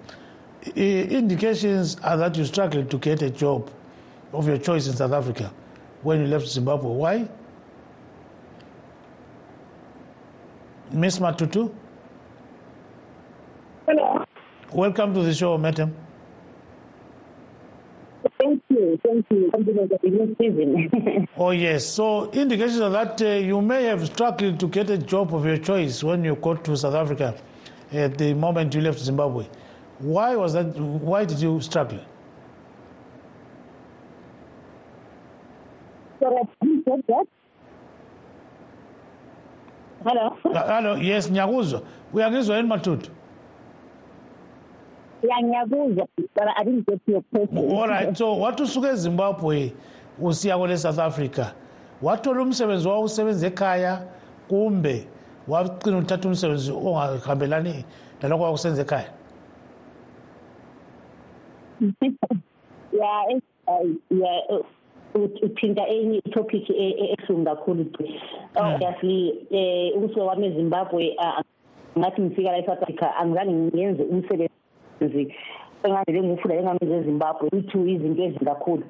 indications 0.75 1.97
are 2.03 2.17
that 2.17 2.35
you 2.35 2.45
struggled 2.45 2.89
to 2.89 2.97
get 2.97 3.21
a 3.21 3.29
job 3.29 3.69
of 4.33 4.47
your 4.47 4.57
choice 4.57 4.87
in 4.87 4.93
South 4.95 5.11
Africa 5.11 5.51
when 6.01 6.21
you 6.21 6.27
left 6.27 6.47
Zimbabwe. 6.47 6.89
Why? 6.89 7.29
Miss 10.91 11.19
Matutu? 11.19 11.73
Hello. 13.85 14.23
Welcome 14.71 15.13
to 15.13 15.21
the 15.23 15.33
show, 15.33 15.57
madam. 15.57 15.95
Thank 19.11 19.25
you. 19.29 19.51
Thank 19.51 19.67
you. 20.39 21.27
oh, 21.37 21.51
yes. 21.51 21.85
So, 21.85 22.31
indications 22.31 22.79
are 22.79 22.89
that 22.91 23.21
uh, 23.21 23.25
you 23.25 23.61
may 23.61 23.83
have 23.83 24.05
struggled 24.05 24.57
to 24.61 24.67
get 24.67 24.89
a 24.89 24.97
job 24.97 25.35
of 25.35 25.45
your 25.45 25.57
choice 25.57 26.01
when 26.01 26.23
you 26.23 26.35
got 26.35 26.63
to 26.63 26.77
South 26.77 26.93
Africa 26.93 27.35
at 27.91 28.17
the 28.17 28.33
moment 28.33 28.73
you 28.73 28.79
left 28.79 28.99
Zimbabwe. 28.99 29.45
Why 29.99 30.35
was 30.37 30.53
that? 30.53 30.67
Why 30.77 31.25
did 31.25 31.39
you 31.41 31.59
struggle? 31.59 31.99
Sorry, 36.19 36.41
that? 36.61 37.25
Hello. 40.05 40.37
Uh, 40.45 40.75
hello. 40.75 40.95
Yes, 40.95 41.29
nyakuzwa. 41.29 41.81
Uyangizwa 42.13 42.55
yini 42.57 42.67
Matutu? 42.69 43.09
Ngiyakuzwa 45.23 46.07
but 46.17 46.47
I 46.57 46.63
didn't 46.63 46.87
get 46.87 46.99
your 47.07 47.21
question. 47.31 47.57
All 47.57 47.87
right. 47.87 48.17
So 48.17 48.37
wathi 48.39 48.63
usuke 48.63 48.87
eZimbabwe 48.87 49.73
usiya 50.21 50.57
kwele 50.57 50.77
South 50.77 50.99
Africa. 50.99 51.53
Wathola 52.01 52.41
umsebenzi 52.41 52.87
wawusebenza 52.87 53.47
ekhaya 53.47 54.01
kumbe 54.47 55.07
wagcina 55.47 55.97
uthatha 55.97 56.27
umsebenzi 56.27 56.71
ongahambelani 56.71 57.85
nalokho 58.21 58.43
wakusenza 58.43 58.81
ekhaya? 58.81 59.11
Yeah, 62.93 63.39
yeah, 64.09 64.61
uthinta 65.15 65.87
enye 65.87 66.17
itopic 66.17 66.69
ebuhlungu 66.69 67.45
kakhulu 67.45 67.85
obviously 68.55 69.47
eh 69.51 69.95
umsuka 69.95 70.23
wami 70.23 70.47
eZimbabwe 70.47 71.15
ngathi 71.97 72.21
ngifika 72.21 72.51
la 72.51 72.57
eSouth 72.57 72.83
Africa 72.83 73.07
angizange 73.19 73.53
ngiyenze 73.53 74.03
umsebenzi 74.03 74.50
umsebenzi 75.01 75.33
engandele 75.83 76.21
ngifunda 76.21 76.55
engameze 76.55 76.95
ezimbabwe 76.97 77.49
i-two 77.57 77.87
izinto 77.87 78.23
ezinkakhulu 78.23 78.83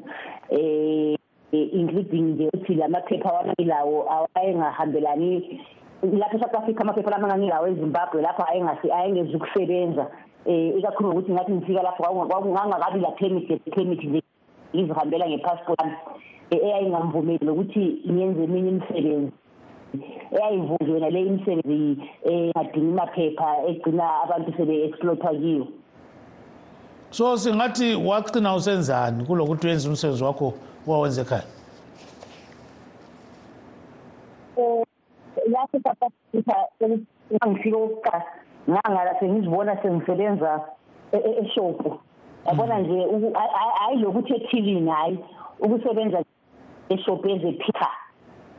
um 0.52 1.16
including 1.52 2.26
nje 2.34 2.48
ukuthi 2.48 2.76
la 2.76 2.88
maphepha 2.88 3.32
wanagilawo 3.32 4.06
awayengahambelani 4.12 5.60
lapho 6.04 6.38
e-south 6.38 6.56
africa 6.56 6.82
amaphepha 6.82 7.12
lami 7.12 7.26
angangilawo 7.26 7.68
ezimbabwe 7.68 8.22
lapho 8.22 8.44
ayengezi 8.94 9.36
ukusebenza. 9.36 10.08
Um 10.46 10.78
ikakhulu 10.78 11.10
ngokuthi 11.10 11.32
ngathi 11.32 11.52
ngifika 11.52 11.82
lapho 11.84 12.04
ngangakabi 12.46 13.00
la 13.00 13.12
permit 13.12 13.72
permit 13.72 14.04
nje 14.04 14.24
ngizihambela 14.76 15.30
ngepassport 15.30 15.80
yami. 15.80 15.96
Eyayingamvumeli 16.52 17.46
nokuthi 17.46 18.02
ngiyenze 18.10 18.44
eminye 18.44 18.70
imisebenzi. 18.70 19.32
Eyayivunjwe 20.32 21.00
nale 21.00 21.22
imisebenzi 21.22 21.98
engadingi 22.24 22.94
maphepha 22.94 23.50
egcina 23.68 24.24
abantu 24.24 24.54
sebe-exploitwa 24.58 25.36
kiyo. 25.36 25.68
So 27.12 27.38
singathi 27.38 27.96
wagcina 27.96 28.56
usenzani 28.56 29.26
kulokuthi 29.26 29.68
uyenze 29.68 29.90
umsebenzi 29.90 30.24
wakho 30.24 30.54
wawenza 30.88 31.22
ekhaya? 31.22 31.44
Lapho 35.52 35.80
south 35.84 36.04
africa 36.04 36.56
ngangifike 37.34 37.76
okokuqala 37.76 38.24
ngangala 38.70 39.20
sengizibona 39.20 39.82
sengisebenza 39.82 40.62
eshopu 41.44 42.00
yabona 42.46 42.80
nje 42.80 43.08
hayi 43.80 43.98
lokuthi 43.98 44.34
ethilini 44.34 44.92
hayi 44.92 45.20
ukusebenza 45.60 46.24
eshopu 46.90 47.30
ezephika 47.30 47.88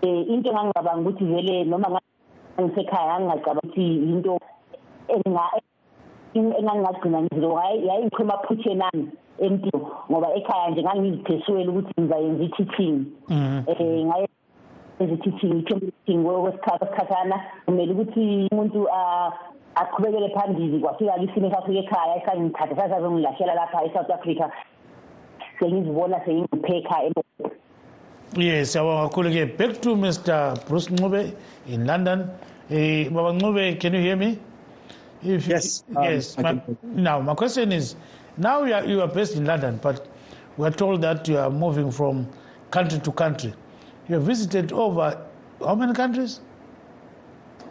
um 0.03 0.25
into 0.29 0.51
engangicabanga 0.51 1.01
ukuthi 1.01 1.25
vele 1.25 1.65
noma 1.65 2.01
ngisekhaya 2.61 3.21
ngangingacabanga 3.21 3.61
ukuthi 3.69 3.83
yinto 3.83 4.39
engangingagcina 6.35 7.23
ngizilo 7.23 7.61
yayingikho 7.87 8.23
emaphutheni 8.23 8.83
ami 8.93 9.09
empilo 9.39 9.81
ngoba 10.11 10.35
ekhaya 10.35 10.71
nje 10.71 10.83
ngangizipheswele 10.83 11.69
ukuthi 11.69 12.01
ngizayenza 12.01 12.45
i-teaching. 12.45 12.97
Um 13.31 13.65
ngayenza 13.69 14.29
i-teaching 15.01 15.53
i-teaching 15.61 16.25
kwesikhathana 16.25 17.37
kumele 17.67 17.93
ukuthi 17.93 18.49
umuntu 18.53 18.89
aqhubekele 19.75 20.29
phambili 20.29 20.79
kwafika-ke 20.79 21.25
isimo 21.25 21.47
esafika 21.47 21.79
ekhaya 21.79 22.23
esangithatha 22.23 22.77
sasazongilahlela 22.77 23.55
lapha 23.55 23.85
e-south 23.85 24.11
africa. 24.11 24.45
Sengizibona 25.59 26.25
sengingiphe 26.25 26.77
ekhaya 26.77 27.11
yes 28.37 28.73
siyabonga 28.73 29.09
kakhulu 29.09 29.31
ke 29.31 29.45
back 29.59 29.81
to 29.81 29.97
mr 29.97 30.57
bruce 30.69 30.89
ncube 30.91 31.33
in 31.67 31.87
london. 31.87 32.21
Uh, 32.71 33.11
baba 33.13 33.33
ncube 33.33 33.81
can 33.81 33.95
you 33.95 34.01
hear 34.01 34.17
me? 34.17 34.39
If, 35.23 35.47
yes 35.47 35.85
um, 35.97 36.05
yes 36.05 36.39
my, 36.39 36.61
now 36.83 37.21
my 37.21 37.35
question 37.35 37.73
is 37.73 37.97
now 38.37 38.65
you 38.65 38.75
are, 38.75 38.85
you 38.85 39.01
are 39.01 39.09
based 39.09 39.37
in 39.37 39.45
london 39.45 39.79
but 39.83 40.09
we 40.57 40.67
are 40.67 40.73
told 40.73 41.01
that 41.03 41.27
you 41.29 41.39
are 41.39 41.51
moving 41.51 41.91
from 41.91 42.29
country 42.73 42.99
to 42.99 43.13
country. 43.13 43.55
You 44.09 44.17
have 44.17 44.25
visited 44.25 44.73
over 44.73 45.25
how 45.61 45.75
many 45.77 45.95
countries? 45.95 46.41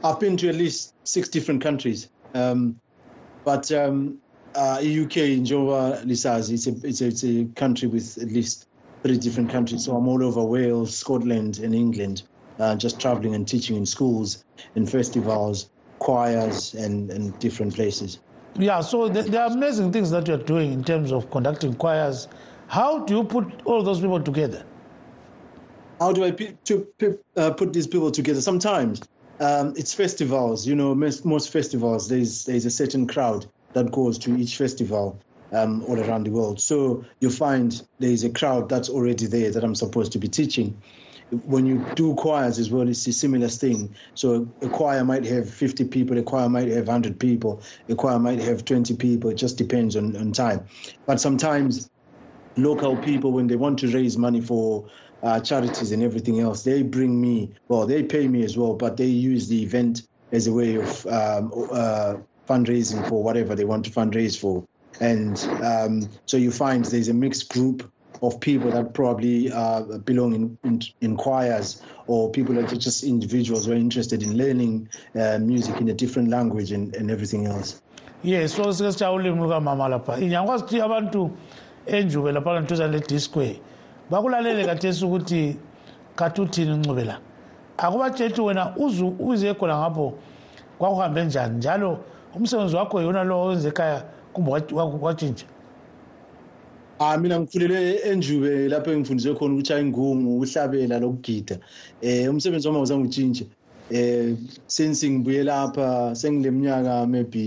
I've 0.04 0.20
been 0.20 0.38
to 0.38 0.50
at 0.50 0.56
least 0.56 0.94
six 1.04 1.28
different 1.28 1.62
countries. 1.62 2.10
Um, 2.34 2.80
but 3.44 3.72
um, 3.72 4.20
uh, 4.56 4.78
UK 4.80 5.18
in 5.18 5.44
Jova 5.44 6.04
Lisazi, 6.06 6.54
it's 6.54 6.68
a, 6.68 6.88
it's 6.88 7.02
a 7.02 7.08
it's 7.08 7.24
a 7.24 7.46
country 7.56 7.88
with 7.88 8.18
at 8.20 8.30
least 8.30 8.68
three 9.04 9.18
different 9.18 9.50
countries. 9.50 9.86
So 9.86 9.96
I'm 9.96 10.08
all 10.08 10.24
over 10.24 10.44
Wales, 10.44 10.96
Scotland, 10.96 11.60
and 11.60 11.76
England, 11.76 12.24
uh, 12.60 12.76
just 12.76 13.00
traveling 13.00 13.36
and 13.36 13.48
teaching 13.48 13.76
in 13.76 13.86
schools, 13.86 14.44
in 14.76 14.86
festivals, 14.86 15.70
choirs, 16.02 16.74
and, 16.74 17.12
and 17.12 17.38
different 17.40 17.76
places. 17.76 18.20
Yeah, 18.56 18.82
so 18.82 19.08
there 19.08 19.42
are 19.42 19.52
amazing 19.52 19.92
things 19.94 20.10
that 20.12 20.28
you're 20.28 20.38
doing 20.38 20.74
in 20.74 20.84
terms 20.84 21.12
of 21.12 21.30
conducting 21.30 21.76
choirs. 21.76 22.28
How 22.68 23.06
do 23.06 23.16
you 23.18 23.24
put 23.24 23.46
all 23.66 23.84
those 23.84 24.02
people 24.02 24.20
together? 24.22 24.66
How 26.00 26.12
do 26.12 26.24
I 26.24 26.32
p- 26.32 26.58
to, 26.66 26.88
p- 26.98 27.14
uh, 27.38 27.52
put 27.52 27.72
these 27.74 27.86
people 27.86 28.10
together? 28.10 28.42
Sometimes 28.42 29.02
um, 29.40 29.74
it's 29.78 29.94
festivals. 29.94 30.68
You 30.68 30.76
know, 30.76 30.96
most, 30.96 31.24
most 31.24 31.52
festivals 31.52 32.10
there's 32.10 32.46
there's 32.46 32.66
a 32.66 32.72
certain 32.72 33.06
crowd 33.06 33.46
that 33.74 33.92
goes 33.92 34.18
to 34.20 34.36
each 34.36 34.58
festival 34.58 35.22
um, 35.52 35.84
all 35.84 36.00
around 36.00 36.26
the 36.26 36.32
world. 36.32 36.60
So 36.60 37.06
you 37.20 37.30
find 37.30 37.80
there 38.00 38.10
is 38.12 38.24
a 38.24 38.30
crowd 38.32 38.70
that's 38.70 38.90
already 38.90 39.28
there 39.28 39.52
that 39.52 39.64
I'm 39.64 39.76
supposed 39.76 40.12
to 40.14 40.18
be 40.18 40.28
teaching. 40.28 40.82
When 41.32 41.66
you 41.66 41.80
do 41.96 42.14
choirs 42.16 42.60
as 42.60 42.70
well, 42.70 42.88
it's 42.88 43.08
a 43.08 43.14
similar 43.14 43.48
thing. 43.48 43.96
So 44.16 44.54
a 44.62 44.70
choir 44.70 45.04
might 45.06 45.26
have 45.26 45.50
50 45.50 45.86
people, 45.86 46.18
a 46.18 46.24
choir 46.24 46.50
might 46.50 46.68
have 46.68 46.88
100 46.88 47.20
people, 47.20 47.64
a 47.88 47.96
choir 47.96 48.20
might 48.20 48.40
have 48.40 48.66
20 48.66 48.96
people. 48.98 49.30
It 49.30 49.36
just 49.36 49.58
depends 49.58 49.96
on, 49.96 50.16
on 50.18 50.34
time. 50.34 50.66
But 51.08 51.22
sometimes 51.22 51.90
local 52.58 52.98
people, 52.98 53.32
when 53.32 53.48
they 53.48 53.56
want 53.56 53.80
to 53.80 53.88
raise 53.94 54.18
money 54.18 54.42
for 54.42 54.88
uh, 55.24 55.40
charities 55.40 55.92
and 55.92 56.04
everything 56.04 56.40
else, 56.40 56.64
they 56.64 56.82
bring 56.84 57.20
me, 57.20 57.54
well, 57.70 57.86
they 57.86 58.04
pay 58.04 58.28
me 58.28 58.44
as 58.44 58.58
well, 58.58 58.74
but 58.74 58.98
they 58.98 59.06
use 59.06 59.48
the 59.48 59.64
event 59.64 60.02
as 60.32 60.48
a 60.48 60.54
way 60.54 60.76
of 60.76 61.06
um, 61.08 61.52
uh, 61.72 62.16
fundraising 62.48 63.08
for 63.08 63.24
whatever 63.24 63.56
they 63.56 63.66
want 63.66 63.86
to 63.86 63.92
fundraise 63.92 64.40
for. 64.40 64.66
And 65.00 65.38
um, 65.64 66.10
so 66.28 66.38
you 66.38 66.52
find 66.52 66.84
there's 66.86 67.08
a 67.08 67.14
mixed 67.14 67.50
group 67.50 67.90
of 68.22 68.40
people 68.40 68.72
that 68.72 68.94
probably 68.94 69.52
uh, 69.52 69.82
belong 70.06 70.34
in, 70.36 70.58
in, 70.64 70.82
in, 71.02 71.18
choirs 71.18 71.82
or 72.08 72.30
people 72.32 72.54
that 72.56 72.72
are 72.72 72.76
just 72.76 73.04
individuals 73.04 73.66
who 73.66 73.72
are 73.72 73.76
interested 73.76 74.22
in 74.22 74.38
learning 74.38 74.88
uh, 75.16 75.40
music 75.40 75.80
in 75.82 75.90
a 75.90 75.94
different 75.94 76.30
language 76.30 76.72
and, 76.72 76.96
and 76.96 77.10
everything 77.10 77.48
else. 77.48 77.82
yes 78.24 78.54
so 78.54 78.72
sike 78.72 78.92
sitsha 78.92 79.12
ulimi 79.12 79.42
lukamama 79.42 79.88
lapha. 79.88 80.18
Ngiyakwazi 80.18 80.64
ukuthi 80.64 80.82
abantu 80.82 81.32
enjube 81.86 82.32
lapha 82.32 82.54
ngantuzane 82.54 82.92
le-disquay 82.92 83.60
bakulalele 84.10 84.66
kathesi 84.66 85.06
ukuthi 85.06 85.56
kathi 86.16 86.42
uthini 86.42 86.78
ncube 86.78 87.04
la? 87.04 87.20
Akubatshetshe 87.78 88.42
wena 88.42 88.76
uze 89.20 89.54
khona 89.54 89.78
ngapho 89.78 90.14
kwakuhambe 90.78 91.26
njani? 91.26 91.58
Njalo 91.58 92.00
umsebenzi 92.36 92.76
wakho 92.76 93.02
yona 93.02 93.24
lo 93.24 93.46
wenze 93.46 93.68
ekhaya 93.68 94.04
kumbe 94.34 94.52
watshintsha 95.02 95.46
Ah 97.04 97.18
mina 97.18 97.40
ngifundele 97.40 97.80
enjube 98.12 98.52
lapho 98.70 98.90
engifundiswe 98.94 99.34
khona 99.38 99.54
ukuchaya 99.56 99.82
ingungu 99.86 100.30
ukuhlabela 100.38 100.96
lokugida. 101.04 101.56
Eh 102.08 102.30
umsebenzi 102.30 102.68
wami 102.68 102.78
awuzange 102.80 103.06
utshintshe 103.10 103.46
eh 103.90 104.38
since 104.68 105.02
ngibuye 105.10 105.42
lapha 105.50 105.88
sengileminyaka 106.16 106.94
maybe 107.14 107.46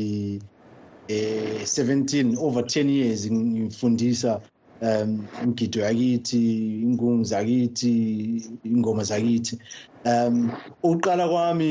eh 1.08 1.62
17 1.62 2.36
over 2.46 2.62
10 2.64 2.90
years 2.98 3.20
ngifundisa 3.30 4.42
um 4.80 5.28
imgido 5.44 5.78
yakithi 5.86 6.42
ingungu 6.86 7.24
zakithi 7.24 7.92
ingoma 8.64 9.02
zakithi. 9.04 9.54
Um 10.04 10.50
uqala 10.82 11.28
kwami 11.28 11.70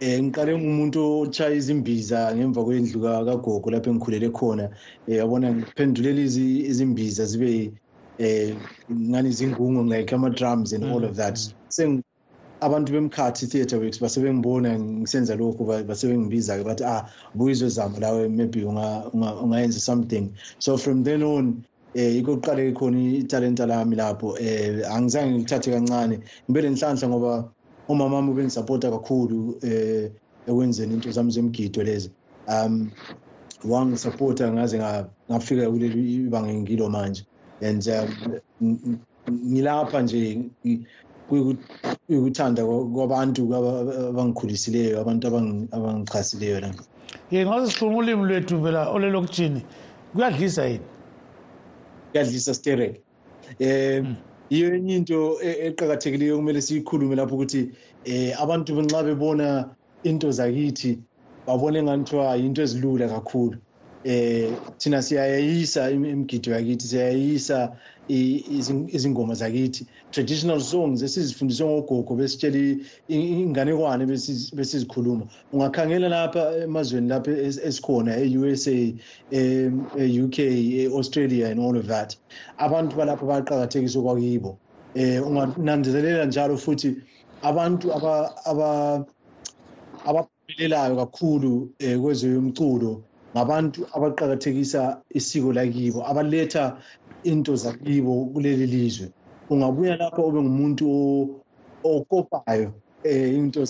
eh 0.00 0.22
ngiqale 0.22 0.58
ngumuntu 0.58 1.20
otshaya 1.20 1.54
izimbiza 1.54 2.34
ngemva 2.34 2.64
kwendlu 2.64 3.00
kagogo 3.02 3.70
lapho 3.70 3.90
engikhulele 3.90 4.30
khona. 4.30 4.70
Eh 5.08 5.16
yabona 5.18 5.52
ngiphendulela 5.54 6.20
izimbiza 6.20 7.24
zibe 7.24 7.72
eh 8.18 8.54
ngani 8.90 9.28
izingungu 9.28 9.82
like 9.88 10.12
ama 10.14 10.30
drums 10.30 10.72
and 10.72 10.84
all 10.84 11.04
of 11.04 11.16
that. 11.16 11.38
Mm. 11.38 11.54
seng 11.68 12.02
abantu 12.60 12.92
bemkhathi 12.92 13.46
theatre 13.46 13.78
works 13.78 13.98
basebengibona 14.00 14.78
ngisenza 14.78 15.34
lokhu 15.36 15.64
basebengibiza 15.64 16.58
ke 16.58 16.64
bathi 16.64 16.84
ah 16.84 17.06
buyizwe 17.34 17.68
zama 17.68 17.98
lawe 17.98 18.28
maybe 18.28 18.64
ungayenza 18.64 19.80
something. 19.80 20.34
So 20.58 20.76
from 20.76 21.02
then 21.04 21.22
on 21.22 21.64
eh 21.94 22.22
ikokuqale 22.22 22.72
khona 22.74 22.98
italenta 23.22 23.66
lami 23.66 23.96
lapho. 23.96 24.38
Eh 24.38 24.82
angizange 24.90 25.38
ngithathe 25.38 25.70
kancane 25.70 26.20
ngibe 26.48 26.62
lenhlanhla 26.62 27.08
ngoba 27.08 27.52
umama 27.92 28.16
wami 28.16 28.30
ubengisapota 28.30 28.90
kakhulu 28.90 29.58
eh 29.62 30.10
ekwenzeni 30.46 30.94
into 30.94 31.10
zami 31.10 31.30
zemgido 31.30 31.82
lezi. 31.82 32.10
Um 32.48 32.90
wangisapota 33.64 34.52
ngaze 34.52 34.78
ngafika 35.30 35.70
kuleli 35.70 36.14
ibanga 36.14 36.54
ngilo 36.54 36.88
manje. 36.88 37.24
And 37.60 37.86
um, 38.60 38.98
ngilapha 39.30 40.02
nje 40.02 40.50
kuyikuthanda 41.28 42.64
kwabantu 42.64 43.54
abangikhulisileyo 43.54 45.00
abantu 45.00 45.26
abangichasileyo 45.70 46.60
la. 46.60 46.74
Ye 47.30 47.46
ngaze 47.46 47.70
sikhuluma 47.70 47.98
ulimi 47.98 48.24
lwethu 48.24 48.62
phela 48.62 48.90
olelokutshini 48.90 49.62
kuyadlisa 50.12 50.64
yini? 50.66 50.84
Kuyadlisa 52.12 52.54
sterek 52.54 53.00
um 53.60 54.16
yiyo 54.52 54.68
enye 54.76 54.94
into 55.00 55.18
e-, 55.48 55.60
eqakathekileyo 55.68 56.34
kumele 56.38 56.60
siyikhulume 56.66 57.14
lapho 57.18 57.34
ukuthi 57.36 57.62
eh 58.10 58.30
abantu 58.42 58.70
nxa 58.84 59.00
bebona 59.08 59.48
into 60.08 60.28
zakithi 60.38 60.92
babone 61.46 61.78
ngani 61.84 62.02
kuthiwa 62.04 62.36
yinto 62.42 62.60
ezilula 62.66 63.06
kakhulu. 63.14 63.56
Eh 64.12 64.48
thina 64.80 64.98
siyayayisa 65.06 65.80
imigido 65.94 66.50
yakithi 66.56 66.86
siyayayisa 66.90 67.58
izingoma 68.08 69.34
zakithi. 69.34 69.86
Traditional 70.10 70.60
songs 70.60 71.02
esizifundiswe 71.02 71.66
ngogogo 71.66 72.14
besitshela 72.14 72.76
inganekwane 73.08 74.06
besizikhuluma. 74.56 75.26
Ungakhangela 75.52 76.08
lapha 76.08 76.56
emazweni 76.64 77.08
lapha 77.08 77.30
esikhona 77.68 78.16
e-USA 78.16 78.94
e-UK 79.30 80.38
e-Australia 80.38 81.50
and 81.50 81.60
all 81.60 81.76
of 81.76 81.86
that. 81.86 82.16
Abantu 82.58 82.96
balapha 82.96 83.26
bayaqhakathekisa 83.26 83.98
okwakibo 83.98 84.58
eh 84.94 85.26
ungananzelela 85.26 86.24
njalo 86.26 86.56
futhi 86.56 86.96
abantu 87.42 87.92
aba 87.96 88.32
aba 88.44 89.06
abaphelelayo 90.04 90.96
kakhulu 90.96 91.72
eh, 91.78 91.98
kwezomculo 92.00 93.02
ngabantu 93.36 93.86
abaqhakathekisa 93.94 95.00
isiko 95.10 95.52
lakibo 95.52 96.00
abaletha 96.10 96.76
into 97.24 97.56
zakibo 97.56 98.24
kuleli 98.24 98.66
lizwe. 98.66 99.08
Ungabuya 99.50 99.96
lapha 99.96 100.22
ube 100.22 100.40
ngumuntu 100.42 101.42
okopayo 101.84 102.72
eh 103.04 103.34
into 103.34 103.64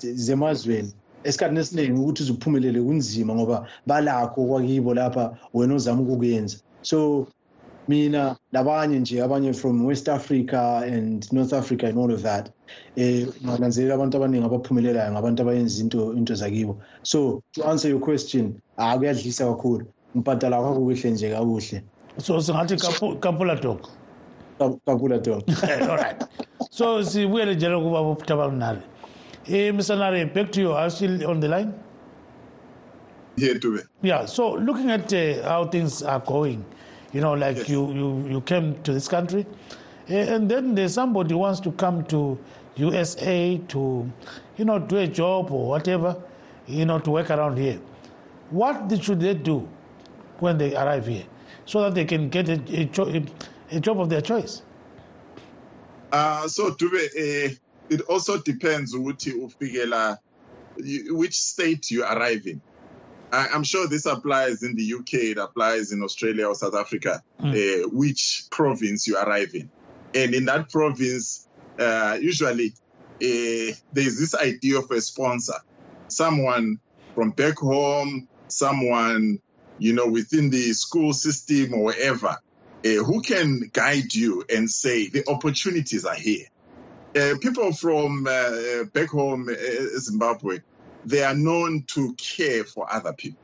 zemazweni. 0.00 0.92
Esikhathini 1.24 1.60
esiningi 1.60 2.00
ukuthi 2.00 2.22
uze 2.22 2.32
uphumelele 2.32 2.82
kunzima 2.82 3.34
ngoba 3.34 3.66
balakho 3.86 4.44
kwakibo 4.46 4.94
lapha 4.94 5.38
wena 5.54 5.74
ozama 5.74 6.02
ukukuyenza. 6.02 6.58
So 6.82 7.26
mina 7.88 8.36
labanye 8.52 8.98
nje 8.98 9.22
abanye 9.22 9.52
from 9.52 9.84
west 9.84 10.08
africa 10.08 10.82
and 10.84 11.32
north 11.32 11.52
africa 11.52 11.84
and 11.84 11.98
all 11.98 12.12
of 12.12 12.22
that 12.22 12.50
eh 12.96 13.26
ungananzelela 13.42 13.94
abantu 13.94 14.16
abaningi 14.16 14.44
abaphumelelayo 14.46 15.12
ngabantu 15.12 15.42
abayenza 15.42 15.82
into 15.82 16.12
into 16.12 16.34
zakibo. 16.34 16.76
So 17.02 17.42
to 17.52 17.64
answer 17.64 17.90
your 17.90 18.00
question 18.00 18.60
akuyadlisa 18.76 19.46
kakhulu. 19.46 19.86
Ngibhadala 20.16 20.60
kwakho 20.60 20.80
kuhle 20.80 21.10
nje 21.10 21.30
kakuhle. 21.30 21.82
So 22.18 22.36
singathi 22.38 22.76
kapula 23.20 23.60
dog 23.60 23.88
kapula 24.86 25.22
dog 25.22 25.42
all 25.88 25.96
right. 25.96 26.22
So 26.70 27.02
sibuyele 27.02 27.54
njalo 27.54 27.80
kuba 27.80 28.02
bophutha 28.02 28.52
nare 28.52 28.82
eh 29.46 29.72
mr 29.72 29.96
nare 29.98 30.24
back 30.26 30.52
to 30.52 30.60
you. 30.60 30.72
Are 30.72 30.90
still 30.90 31.30
on 31.30 31.40
the 31.40 31.48
line? 31.48 31.72
Yeah 33.36 33.54
to 33.54 33.80
yeah 34.02 34.26
so 34.26 34.54
looking 34.54 34.90
at 34.90 35.12
uh, 35.12 35.42
how 35.48 35.64
things 35.66 36.02
are 36.02 36.18
going 36.20 36.64
you 37.12 37.20
know 37.20 37.34
like 37.34 37.56
yes. 37.56 37.68
you, 37.68 37.92
you 37.92 38.28
you 38.28 38.40
came 38.40 38.74
to 38.82 38.92
this 38.92 39.06
country 39.06 39.46
uh, 40.10 40.14
and 40.14 40.50
then 40.50 40.74
there's 40.74 40.94
somebody 40.94 41.34
wants 41.34 41.60
to 41.60 41.70
come 41.72 42.04
to 42.06 42.36
usa 42.74 43.58
to 43.68 44.10
you 44.56 44.64
know 44.64 44.80
do 44.80 44.96
a 44.96 45.06
job 45.06 45.52
or 45.52 45.68
whatever 45.68 46.16
you 46.66 46.84
know 46.84 46.98
to 46.98 47.10
work 47.12 47.30
around 47.30 47.56
here. 47.56 47.78
What 48.50 48.90
should 49.02 49.20
they 49.20 49.34
do 49.34 49.68
when 50.40 50.58
they 50.58 50.74
arrive 50.74 51.06
here 51.06 51.24
so 51.68 51.82
that 51.82 51.94
they 51.94 52.06
can 52.06 52.30
get 52.30 52.48
a, 52.48 52.54
a, 52.72 53.76
a 53.76 53.80
job 53.80 54.00
of 54.00 54.08
their 54.08 54.22
choice? 54.22 54.62
Uh, 56.10 56.48
so 56.48 56.70
Dube, 56.70 56.94
uh, 56.94 57.54
it 57.90 58.00
also 58.08 58.38
depends 58.38 58.94
ukuthi 58.94 59.32
ufikela 59.34 60.18
which 61.10 61.34
state 61.34 61.90
you 61.90 62.02
arrive 62.04 62.46
in. 62.46 62.60
I, 63.32 63.48
I'm 63.52 63.64
sure 63.64 63.86
this 63.86 64.06
applies 64.06 64.62
in 64.62 64.76
the 64.76 64.94
UK, 64.94 65.14
it 65.14 65.38
applies 65.38 65.92
in 65.92 66.02
Australia 66.02 66.46
or 66.46 66.54
South 66.54 66.74
Africa, 66.74 67.22
Mm. 67.40 67.52
uh, 67.84 67.88
which 67.92 68.44
province 68.50 69.06
you 69.06 69.16
arrive 69.18 69.54
in. 69.54 69.68
And 70.14 70.34
in 70.34 70.46
that 70.46 70.70
province, 70.70 71.46
uh, 71.78 72.16
usually 72.20 72.72
uh, 73.22 73.74
there's 73.92 74.18
this 74.18 74.34
idea 74.34 74.78
of 74.78 74.90
a 74.90 75.00
sponsor, 75.02 75.54
someone 76.08 76.78
from 77.14 77.30
back 77.32 77.58
home, 77.58 78.26
someone, 78.48 79.40
you 79.78 79.92
know, 79.92 80.08
within 80.08 80.50
the 80.50 80.72
school 80.72 81.12
system 81.12 81.74
or 81.74 81.84
wherever, 81.84 82.36
uh, 82.84 82.88
who 83.04 83.22
can 83.22 83.70
guide 83.72 84.14
you 84.14 84.44
and 84.54 84.70
say 84.70 85.08
the 85.08 85.28
opportunities 85.28 86.04
are 86.04 86.14
here. 86.14 86.46
Uh, 87.16 87.34
people 87.40 87.72
from 87.72 88.26
uh, 88.28 88.84
back 88.92 89.08
home, 89.08 89.48
uh, 89.48 89.98
Zimbabwe, 89.98 90.60
they 91.04 91.22
are 91.22 91.34
known 91.34 91.84
to 91.88 92.14
care 92.14 92.64
for 92.64 92.92
other 92.92 93.12
people. 93.12 93.40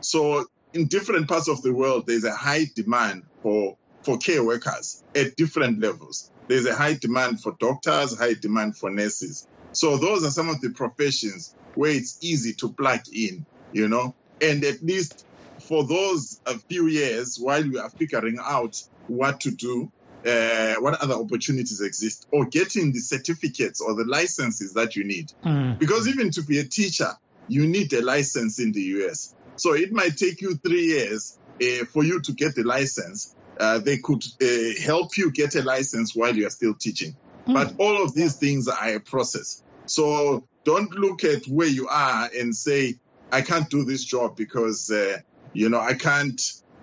So 0.00 0.46
in 0.72 0.86
different 0.86 1.28
parts 1.28 1.48
of 1.48 1.62
the 1.62 1.72
world, 1.72 2.06
there's 2.06 2.24
a 2.24 2.34
high 2.34 2.66
demand 2.74 3.24
for, 3.42 3.76
for 4.02 4.18
care 4.18 4.44
workers 4.44 5.02
at 5.14 5.36
different 5.36 5.80
levels. 5.80 6.30
There's 6.48 6.66
a 6.66 6.74
high 6.74 6.94
demand 6.94 7.40
for 7.40 7.54
doctors, 7.60 8.18
high 8.18 8.34
demand 8.34 8.76
for 8.76 8.90
nurses. 8.90 9.46
So 9.72 9.96
those 9.96 10.24
are 10.24 10.30
some 10.30 10.48
of 10.48 10.60
the 10.60 10.70
professions 10.70 11.54
where 11.74 11.92
it's 11.92 12.18
easy 12.20 12.54
to 12.54 12.72
plug 12.72 13.00
in, 13.12 13.46
you 13.72 13.88
know, 13.88 14.14
and 14.40 14.64
at 14.64 14.82
least 14.82 15.24
for 15.72 15.84
those 15.84 16.38
a 16.44 16.58
few 16.58 16.86
years 16.86 17.38
while 17.40 17.62
we 17.62 17.78
are 17.78 17.88
figuring 17.88 18.36
out 18.38 18.78
what 19.06 19.40
to 19.40 19.50
do, 19.50 19.90
uh, 20.26 20.74
what 20.80 21.00
other 21.00 21.14
opportunities 21.14 21.80
exist, 21.80 22.28
or 22.30 22.44
getting 22.44 22.92
the 22.92 22.98
certificates 22.98 23.80
or 23.80 23.94
the 23.94 24.04
licenses 24.04 24.74
that 24.74 24.96
you 24.96 25.02
need. 25.02 25.32
Mm. 25.42 25.78
Because 25.78 26.06
even 26.08 26.30
to 26.32 26.42
be 26.42 26.58
a 26.58 26.64
teacher, 26.64 27.12
you 27.48 27.66
need 27.66 27.90
a 27.94 28.02
license 28.02 28.58
in 28.58 28.72
the 28.72 28.82
US. 28.82 29.34
So 29.56 29.72
it 29.72 29.92
might 29.92 30.18
take 30.18 30.42
you 30.42 30.56
three 30.56 30.88
years 30.88 31.38
uh, 31.62 31.86
for 31.86 32.04
you 32.04 32.20
to 32.20 32.32
get 32.32 32.54
the 32.54 32.64
license. 32.64 33.34
Uh, 33.58 33.78
they 33.78 33.96
could 33.96 34.22
uh, 34.42 34.46
help 34.84 35.16
you 35.16 35.30
get 35.30 35.54
a 35.54 35.62
license 35.62 36.14
while 36.14 36.36
you 36.36 36.46
are 36.46 36.50
still 36.50 36.74
teaching. 36.74 37.16
But 37.46 37.72
all 37.78 38.02
of 38.04 38.12
these 38.14 38.36
things 38.36 38.68
are 38.68 38.96
a 38.96 39.00
process. 39.00 39.62
So 39.86 40.46
don't 40.64 40.90
look 40.90 41.24
at 41.24 41.46
where 41.46 41.66
you 41.66 41.88
are 41.88 42.28
and 42.38 42.54
say, 42.54 42.98
I 43.32 43.40
can't 43.40 43.70
do 43.70 43.84
this 43.84 44.04
job 44.04 44.36
because, 44.36 44.90
uh, 44.90 45.16
you 45.52 45.68
know, 45.68 45.80
I 45.80 45.94
can't 45.94 46.40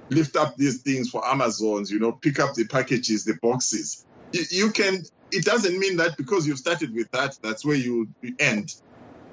lift 0.10 0.36
up 0.36 0.56
these 0.58 0.82
things 0.82 1.10
for 1.10 1.26
Amazons, 1.28 1.92
you 1.92 2.00
know, 2.00 2.12
pick 2.12 2.40
up 2.40 2.56
the 2.56 2.66
packages, 2.66 3.26
the 3.26 3.38
boxes. 3.42 4.06
You, 4.32 4.44
you 4.50 4.72
can, 4.72 5.04
it 5.32 5.46
doesn't 5.46 5.78
mean 5.78 5.98
that 5.98 6.18
because 6.18 6.48
you've 6.48 6.58
started 6.60 6.94
with 6.94 7.10
that, 7.12 7.38
that's 7.42 7.64
where 7.66 7.76
you 7.76 8.08
end. 8.40 8.74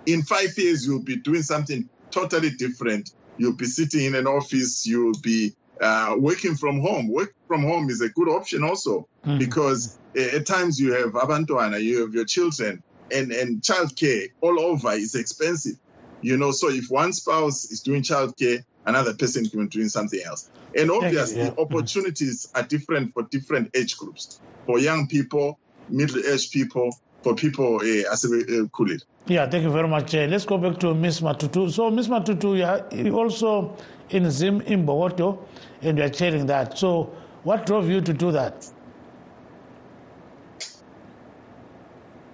In 0.07 0.22
five 0.22 0.57
years, 0.57 0.87
you'll 0.87 1.03
be 1.03 1.16
doing 1.16 1.42
something 1.42 1.88
totally 2.11 2.51
different. 2.51 3.11
You'll 3.38 3.57
be 3.57 3.66
sitting 3.66 4.05
in 4.05 4.14
an 4.14 4.27
office, 4.27 4.87
you'll 4.87 5.18
be 5.22 5.55
uh, 5.81 6.14
working 6.18 6.55
from 6.55 6.81
home. 6.81 7.09
Work 7.09 7.35
from 7.49 7.62
home 7.62 7.90
is 7.90 8.01
a 8.01 8.09
good 8.11 8.29
option 8.29 8.62
also 8.62 9.09
Mm. 9.27 9.40
because 9.40 9.99
uh, 10.16 10.37
at 10.37 10.46
times 10.46 10.79
you 10.79 10.92
have 10.92 11.12
abantuana, 11.14 11.83
you 11.83 12.01
have 12.03 12.14
your 12.14 12.25
children, 12.25 12.81
and, 13.12 13.33
and 13.33 13.61
childcare 13.61 14.29
all 14.40 14.61
over 14.61 14.92
is 14.92 15.16
expensive. 15.16 15.77
You 16.22 16.37
know, 16.37 16.53
so 16.53 16.70
if 16.70 16.87
one 16.90 17.12
spouse 17.12 17.64
is 17.72 17.81
doing 17.81 18.03
childcare, 18.03 18.62
another 18.87 19.14
person 19.14 19.49
can 19.49 19.66
be 19.66 19.68
doing 19.68 19.88
something 19.88 20.20
else. 20.25 20.49
And 20.75 20.90
obviously, 20.90 21.42
yeah. 21.42 21.55
opportunities 21.59 22.49
are 22.55 22.62
different 22.62 23.12
for 23.12 23.25
different 23.25 23.70
age 23.75 23.96
groups. 23.96 24.40
For 24.64 24.79
young 24.79 25.07
people, 25.09 25.59
middle-aged 25.88 26.53
people, 26.53 26.96
for 27.22 27.35
people, 27.35 27.77
uh, 27.77 28.12
as 28.12 28.25
we 28.25 28.42
uh, 28.42 28.66
call 28.66 28.90
it. 28.90 29.03
Yeah, 29.27 29.49
thank 29.49 29.64
you 29.64 29.70
very 29.70 29.88
much. 29.88 30.14
Uh, 30.14 30.27
let's 30.31 30.44
go 30.44 30.59
back 30.59 30.79
to 30.79 30.94
Miss 30.94 31.20
Matutu. 31.20 31.70
So, 31.72 31.90
Miss 31.90 32.07
Matutu, 32.09 32.57
you 32.57 32.64
are 32.64 32.87
you 32.92 33.18
also 33.18 33.77
in 34.11 34.31
Zim 34.31 34.61
in 34.62 34.87
Bogoto, 34.87 35.38
and 35.83 35.99
you 35.99 36.05
are 36.05 36.09
chairing 36.09 36.46
that. 36.46 36.79
So, 36.79 37.12
what 37.42 37.66
drove 37.66 37.90
you 37.90 38.01
to 38.01 38.12
do 38.12 38.31
that? 38.31 38.68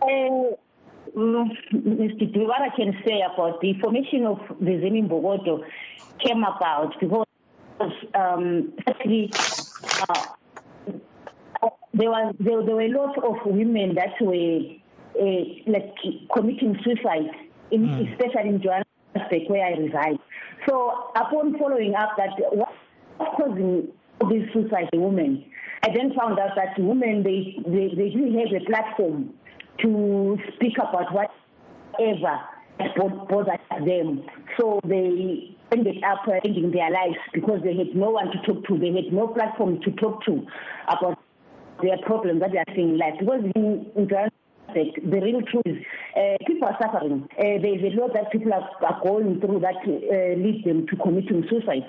Uh, 0.02 0.06
mm, 0.06 0.56
Mr. 1.72 2.50
I 2.50 2.74
can 2.76 2.96
say 3.04 3.20
about 3.22 3.60
the 3.60 3.74
formation 3.80 4.26
of 4.26 4.38
the 4.60 4.72
Zemin 4.72 5.08
Bogoto 5.08 5.64
came 6.18 6.44
about 6.44 6.94
because 7.00 7.26
um, 8.14 8.72
actually 8.86 9.30
uh, 10.08 10.24
there 11.94 12.10
was 12.10 12.34
there, 12.38 12.62
there 12.64 12.74
were 12.74 12.82
a 12.82 12.88
lot 12.88 13.18
of 13.18 13.36
women 13.46 13.94
that 13.94 14.14
were 14.20 14.60
uh, 15.20 15.44
like 15.66 15.94
committing 16.34 16.78
suicide, 16.84 17.30
in, 17.70 17.88
especially 18.12 18.50
in 18.50 18.62
Johannesburg 18.62 19.48
where 19.48 19.66
I 19.66 19.70
reside. 19.72 20.18
So 20.68 21.10
upon 21.16 21.58
following 21.58 21.94
up 21.94 22.10
that 22.16 22.30
what 22.52 22.72
causing 23.36 23.88
these 24.30 24.48
suicide 24.52 24.88
women, 24.94 25.44
I 25.82 25.88
then 25.94 26.14
found 26.14 26.38
out 26.38 26.50
that 26.56 26.78
women 26.78 27.22
they 27.22 27.56
they, 27.66 27.94
they 27.94 28.10
didn't 28.10 28.38
have 28.38 28.62
a 28.62 28.64
platform 28.64 29.34
to 29.80 30.38
speak 30.54 30.76
about 30.78 31.12
whatever 31.12 32.40
bothered 33.28 33.60
them. 33.86 34.24
So 34.58 34.80
they 34.84 35.56
ended 35.70 36.02
up 36.04 36.24
ending 36.44 36.70
their 36.70 36.90
lives 36.90 37.18
because 37.32 37.60
they 37.64 37.76
had 37.76 37.94
no 37.94 38.10
one 38.10 38.30
to 38.30 38.38
talk 38.42 38.66
to. 38.66 38.78
They 38.78 38.92
had 38.92 39.12
no 39.12 39.28
platform 39.28 39.80
to 39.82 39.90
talk 39.92 40.24
to 40.26 40.46
about 40.88 41.18
their 41.82 41.98
problems 42.04 42.40
that 42.40 42.52
they 42.52 42.58
are 42.58 42.74
seeing 42.74 42.90
in 42.90 42.98
life. 42.98 43.14
Because 43.18 43.42
in, 43.54 43.86
in 43.96 44.08
the 44.74 45.20
real 45.20 45.42
truth 45.42 45.66
is 45.66 45.84
uh, 46.16 46.36
people 46.46 46.68
are 46.68 46.78
suffering. 46.80 47.28
Uh, 47.38 47.60
there's 47.60 47.82
a 47.82 48.00
lot 48.00 48.12
that 48.14 48.30
people 48.32 48.52
are, 48.52 48.68
are 48.84 49.00
going 49.02 49.40
through 49.40 49.60
that 49.60 49.76
uh, 49.84 50.40
leads 50.40 50.64
them 50.64 50.86
to 50.86 50.96
committing 50.96 51.44
suicide. 51.48 51.84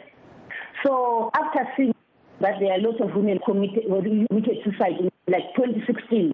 So 0.85 1.31
after 1.35 1.67
seeing 1.77 1.93
that 2.41 2.59
there 2.59 2.73
are 2.73 2.79
lots 2.79 2.99
of 3.01 3.15
women 3.15 3.39
committed, 3.45 3.83
committed 3.85 4.57
suicide 4.63 4.99
in 4.99 5.09
like 5.27 5.55
2016, 5.55 6.32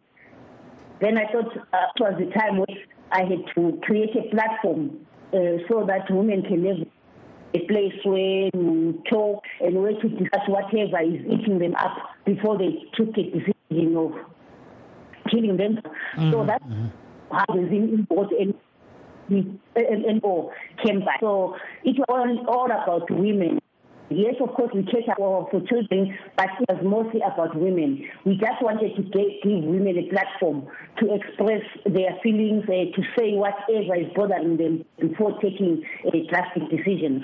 then 1.01 1.17
I 1.17 1.31
thought 1.31 1.55
uh, 1.57 1.87
it 1.95 1.99
was 1.99 2.13
the 2.19 2.31
time 2.37 2.63
I 3.11 3.21
had 3.21 3.43
to 3.55 3.79
create 3.83 4.15
a 4.15 4.35
platform 4.35 5.05
uh, 5.33 5.63
so 5.69 5.85
that 5.87 6.09
women 6.09 6.41
can 6.43 6.65
have 6.65 6.87
a 7.53 7.59
place 7.67 7.93
where 8.03 8.51
to 8.51 9.01
talk 9.09 9.43
and 9.61 9.81
where 9.81 9.93
to 9.93 10.09
discuss 10.09 10.41
whatever 10.47 11.01
is 11.01 11.21
eating 11.25 11.59
them 11.59 11.75
up 11.75 11.97
before 12.25 12.57
they 12.57 12.83
took 12.95 13.09
a 13.17 13.23
decision 13.23 13.95
of 13.97 14.11
killing 15.31 15.57
them. 15.57 15.79
So 16.31 16.45
that's 16.45 16.63
how 17.31 17.45
the 17.47 17.67
Zim 17.69 18.07
and 18.09 18.53
and, 19.75 20.05
and 20.05 20.23
all 20.23 20.51
came 20.83 20.99
back. 21.01 21.19
So 21.21 21.55
it 21.83 21.97
was 22.07 22.45
all 22.47 22.65
about 22.65 23.09
women. 23.11 23.59
Yes, 24.09 24.35
of 24.41 24.53
course, 24.55 24.71
we 24.73 24.83
cater 24.83 25.13
for, 25.17 25.47
for 25.51 25.61
children, 25.67 26.17
but 26.35 26.47
it 26.59 26.67
was 26.67 26.83
mostly 26.83 27.21
about 27.21 27.55
women. 27.55 28.03
We 28.25 28.37
just 28.37 28.59
wanted 28.61 28.95
to 28.95 29.03
get, 29.03 29.43
give 29.43 29.63
women 29.63 29.97
a 29.99 30.09
platform 30.09 30.67
to 30.97 31.13
express 31.13 31.61
their 31.85 32.17
feelings, 32.23 32.63
uh, 32.63 32.89
to 32.95 33.03
say 33.15 33.33
whatever 33.33 33.95
is 33.95 34.11
bothering 34.15 34.57
them 34.57 34.83
before 34.99 35.39
taking 35.39 35.83
uh, 36.07 36.11
drastic 36.27 36.69
decisions. 36.71 37.23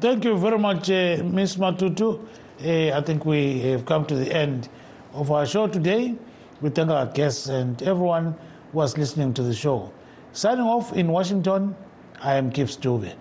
Thank 0.00 0.24
you 0.24 0.36
very 0.38 0.58
much, 0.58 0.90
uh, 0.90 1.22
Ms. 1.22 1.56
Matutu. 1.56 2.26
I 2.62 3.00
think 3.02 3.26
we 3.26 3.60
have 3.60 3.84
come 3.84 4.06
to 4.06 4.14
the 4.14 4.34
end 4.34 4.70
of 5.12 5.30
our 5.30 5.44
show 5.44 5.66
today. 5.66 6.14
We 6.62 6.70
thank 6.70 6.88
our 6.90 7.06
guests 7.06 7.48
and 7.48 7.82
everyone 7.82 8.34
who 8.72 8.78
was 8.78 8.96
listening 8.96 9.34
to 9.34 9.42
the 9.42 9.54
show. 9.54 9.92
Signing 10.32 10.64
off 10.64 10.94
in 10.94 11.08
Washington, 11.08 11.76
I 12.22 12.36
am 12.36 12.48
Gibbs 12.48 12.78
Dube. 12.78 13.14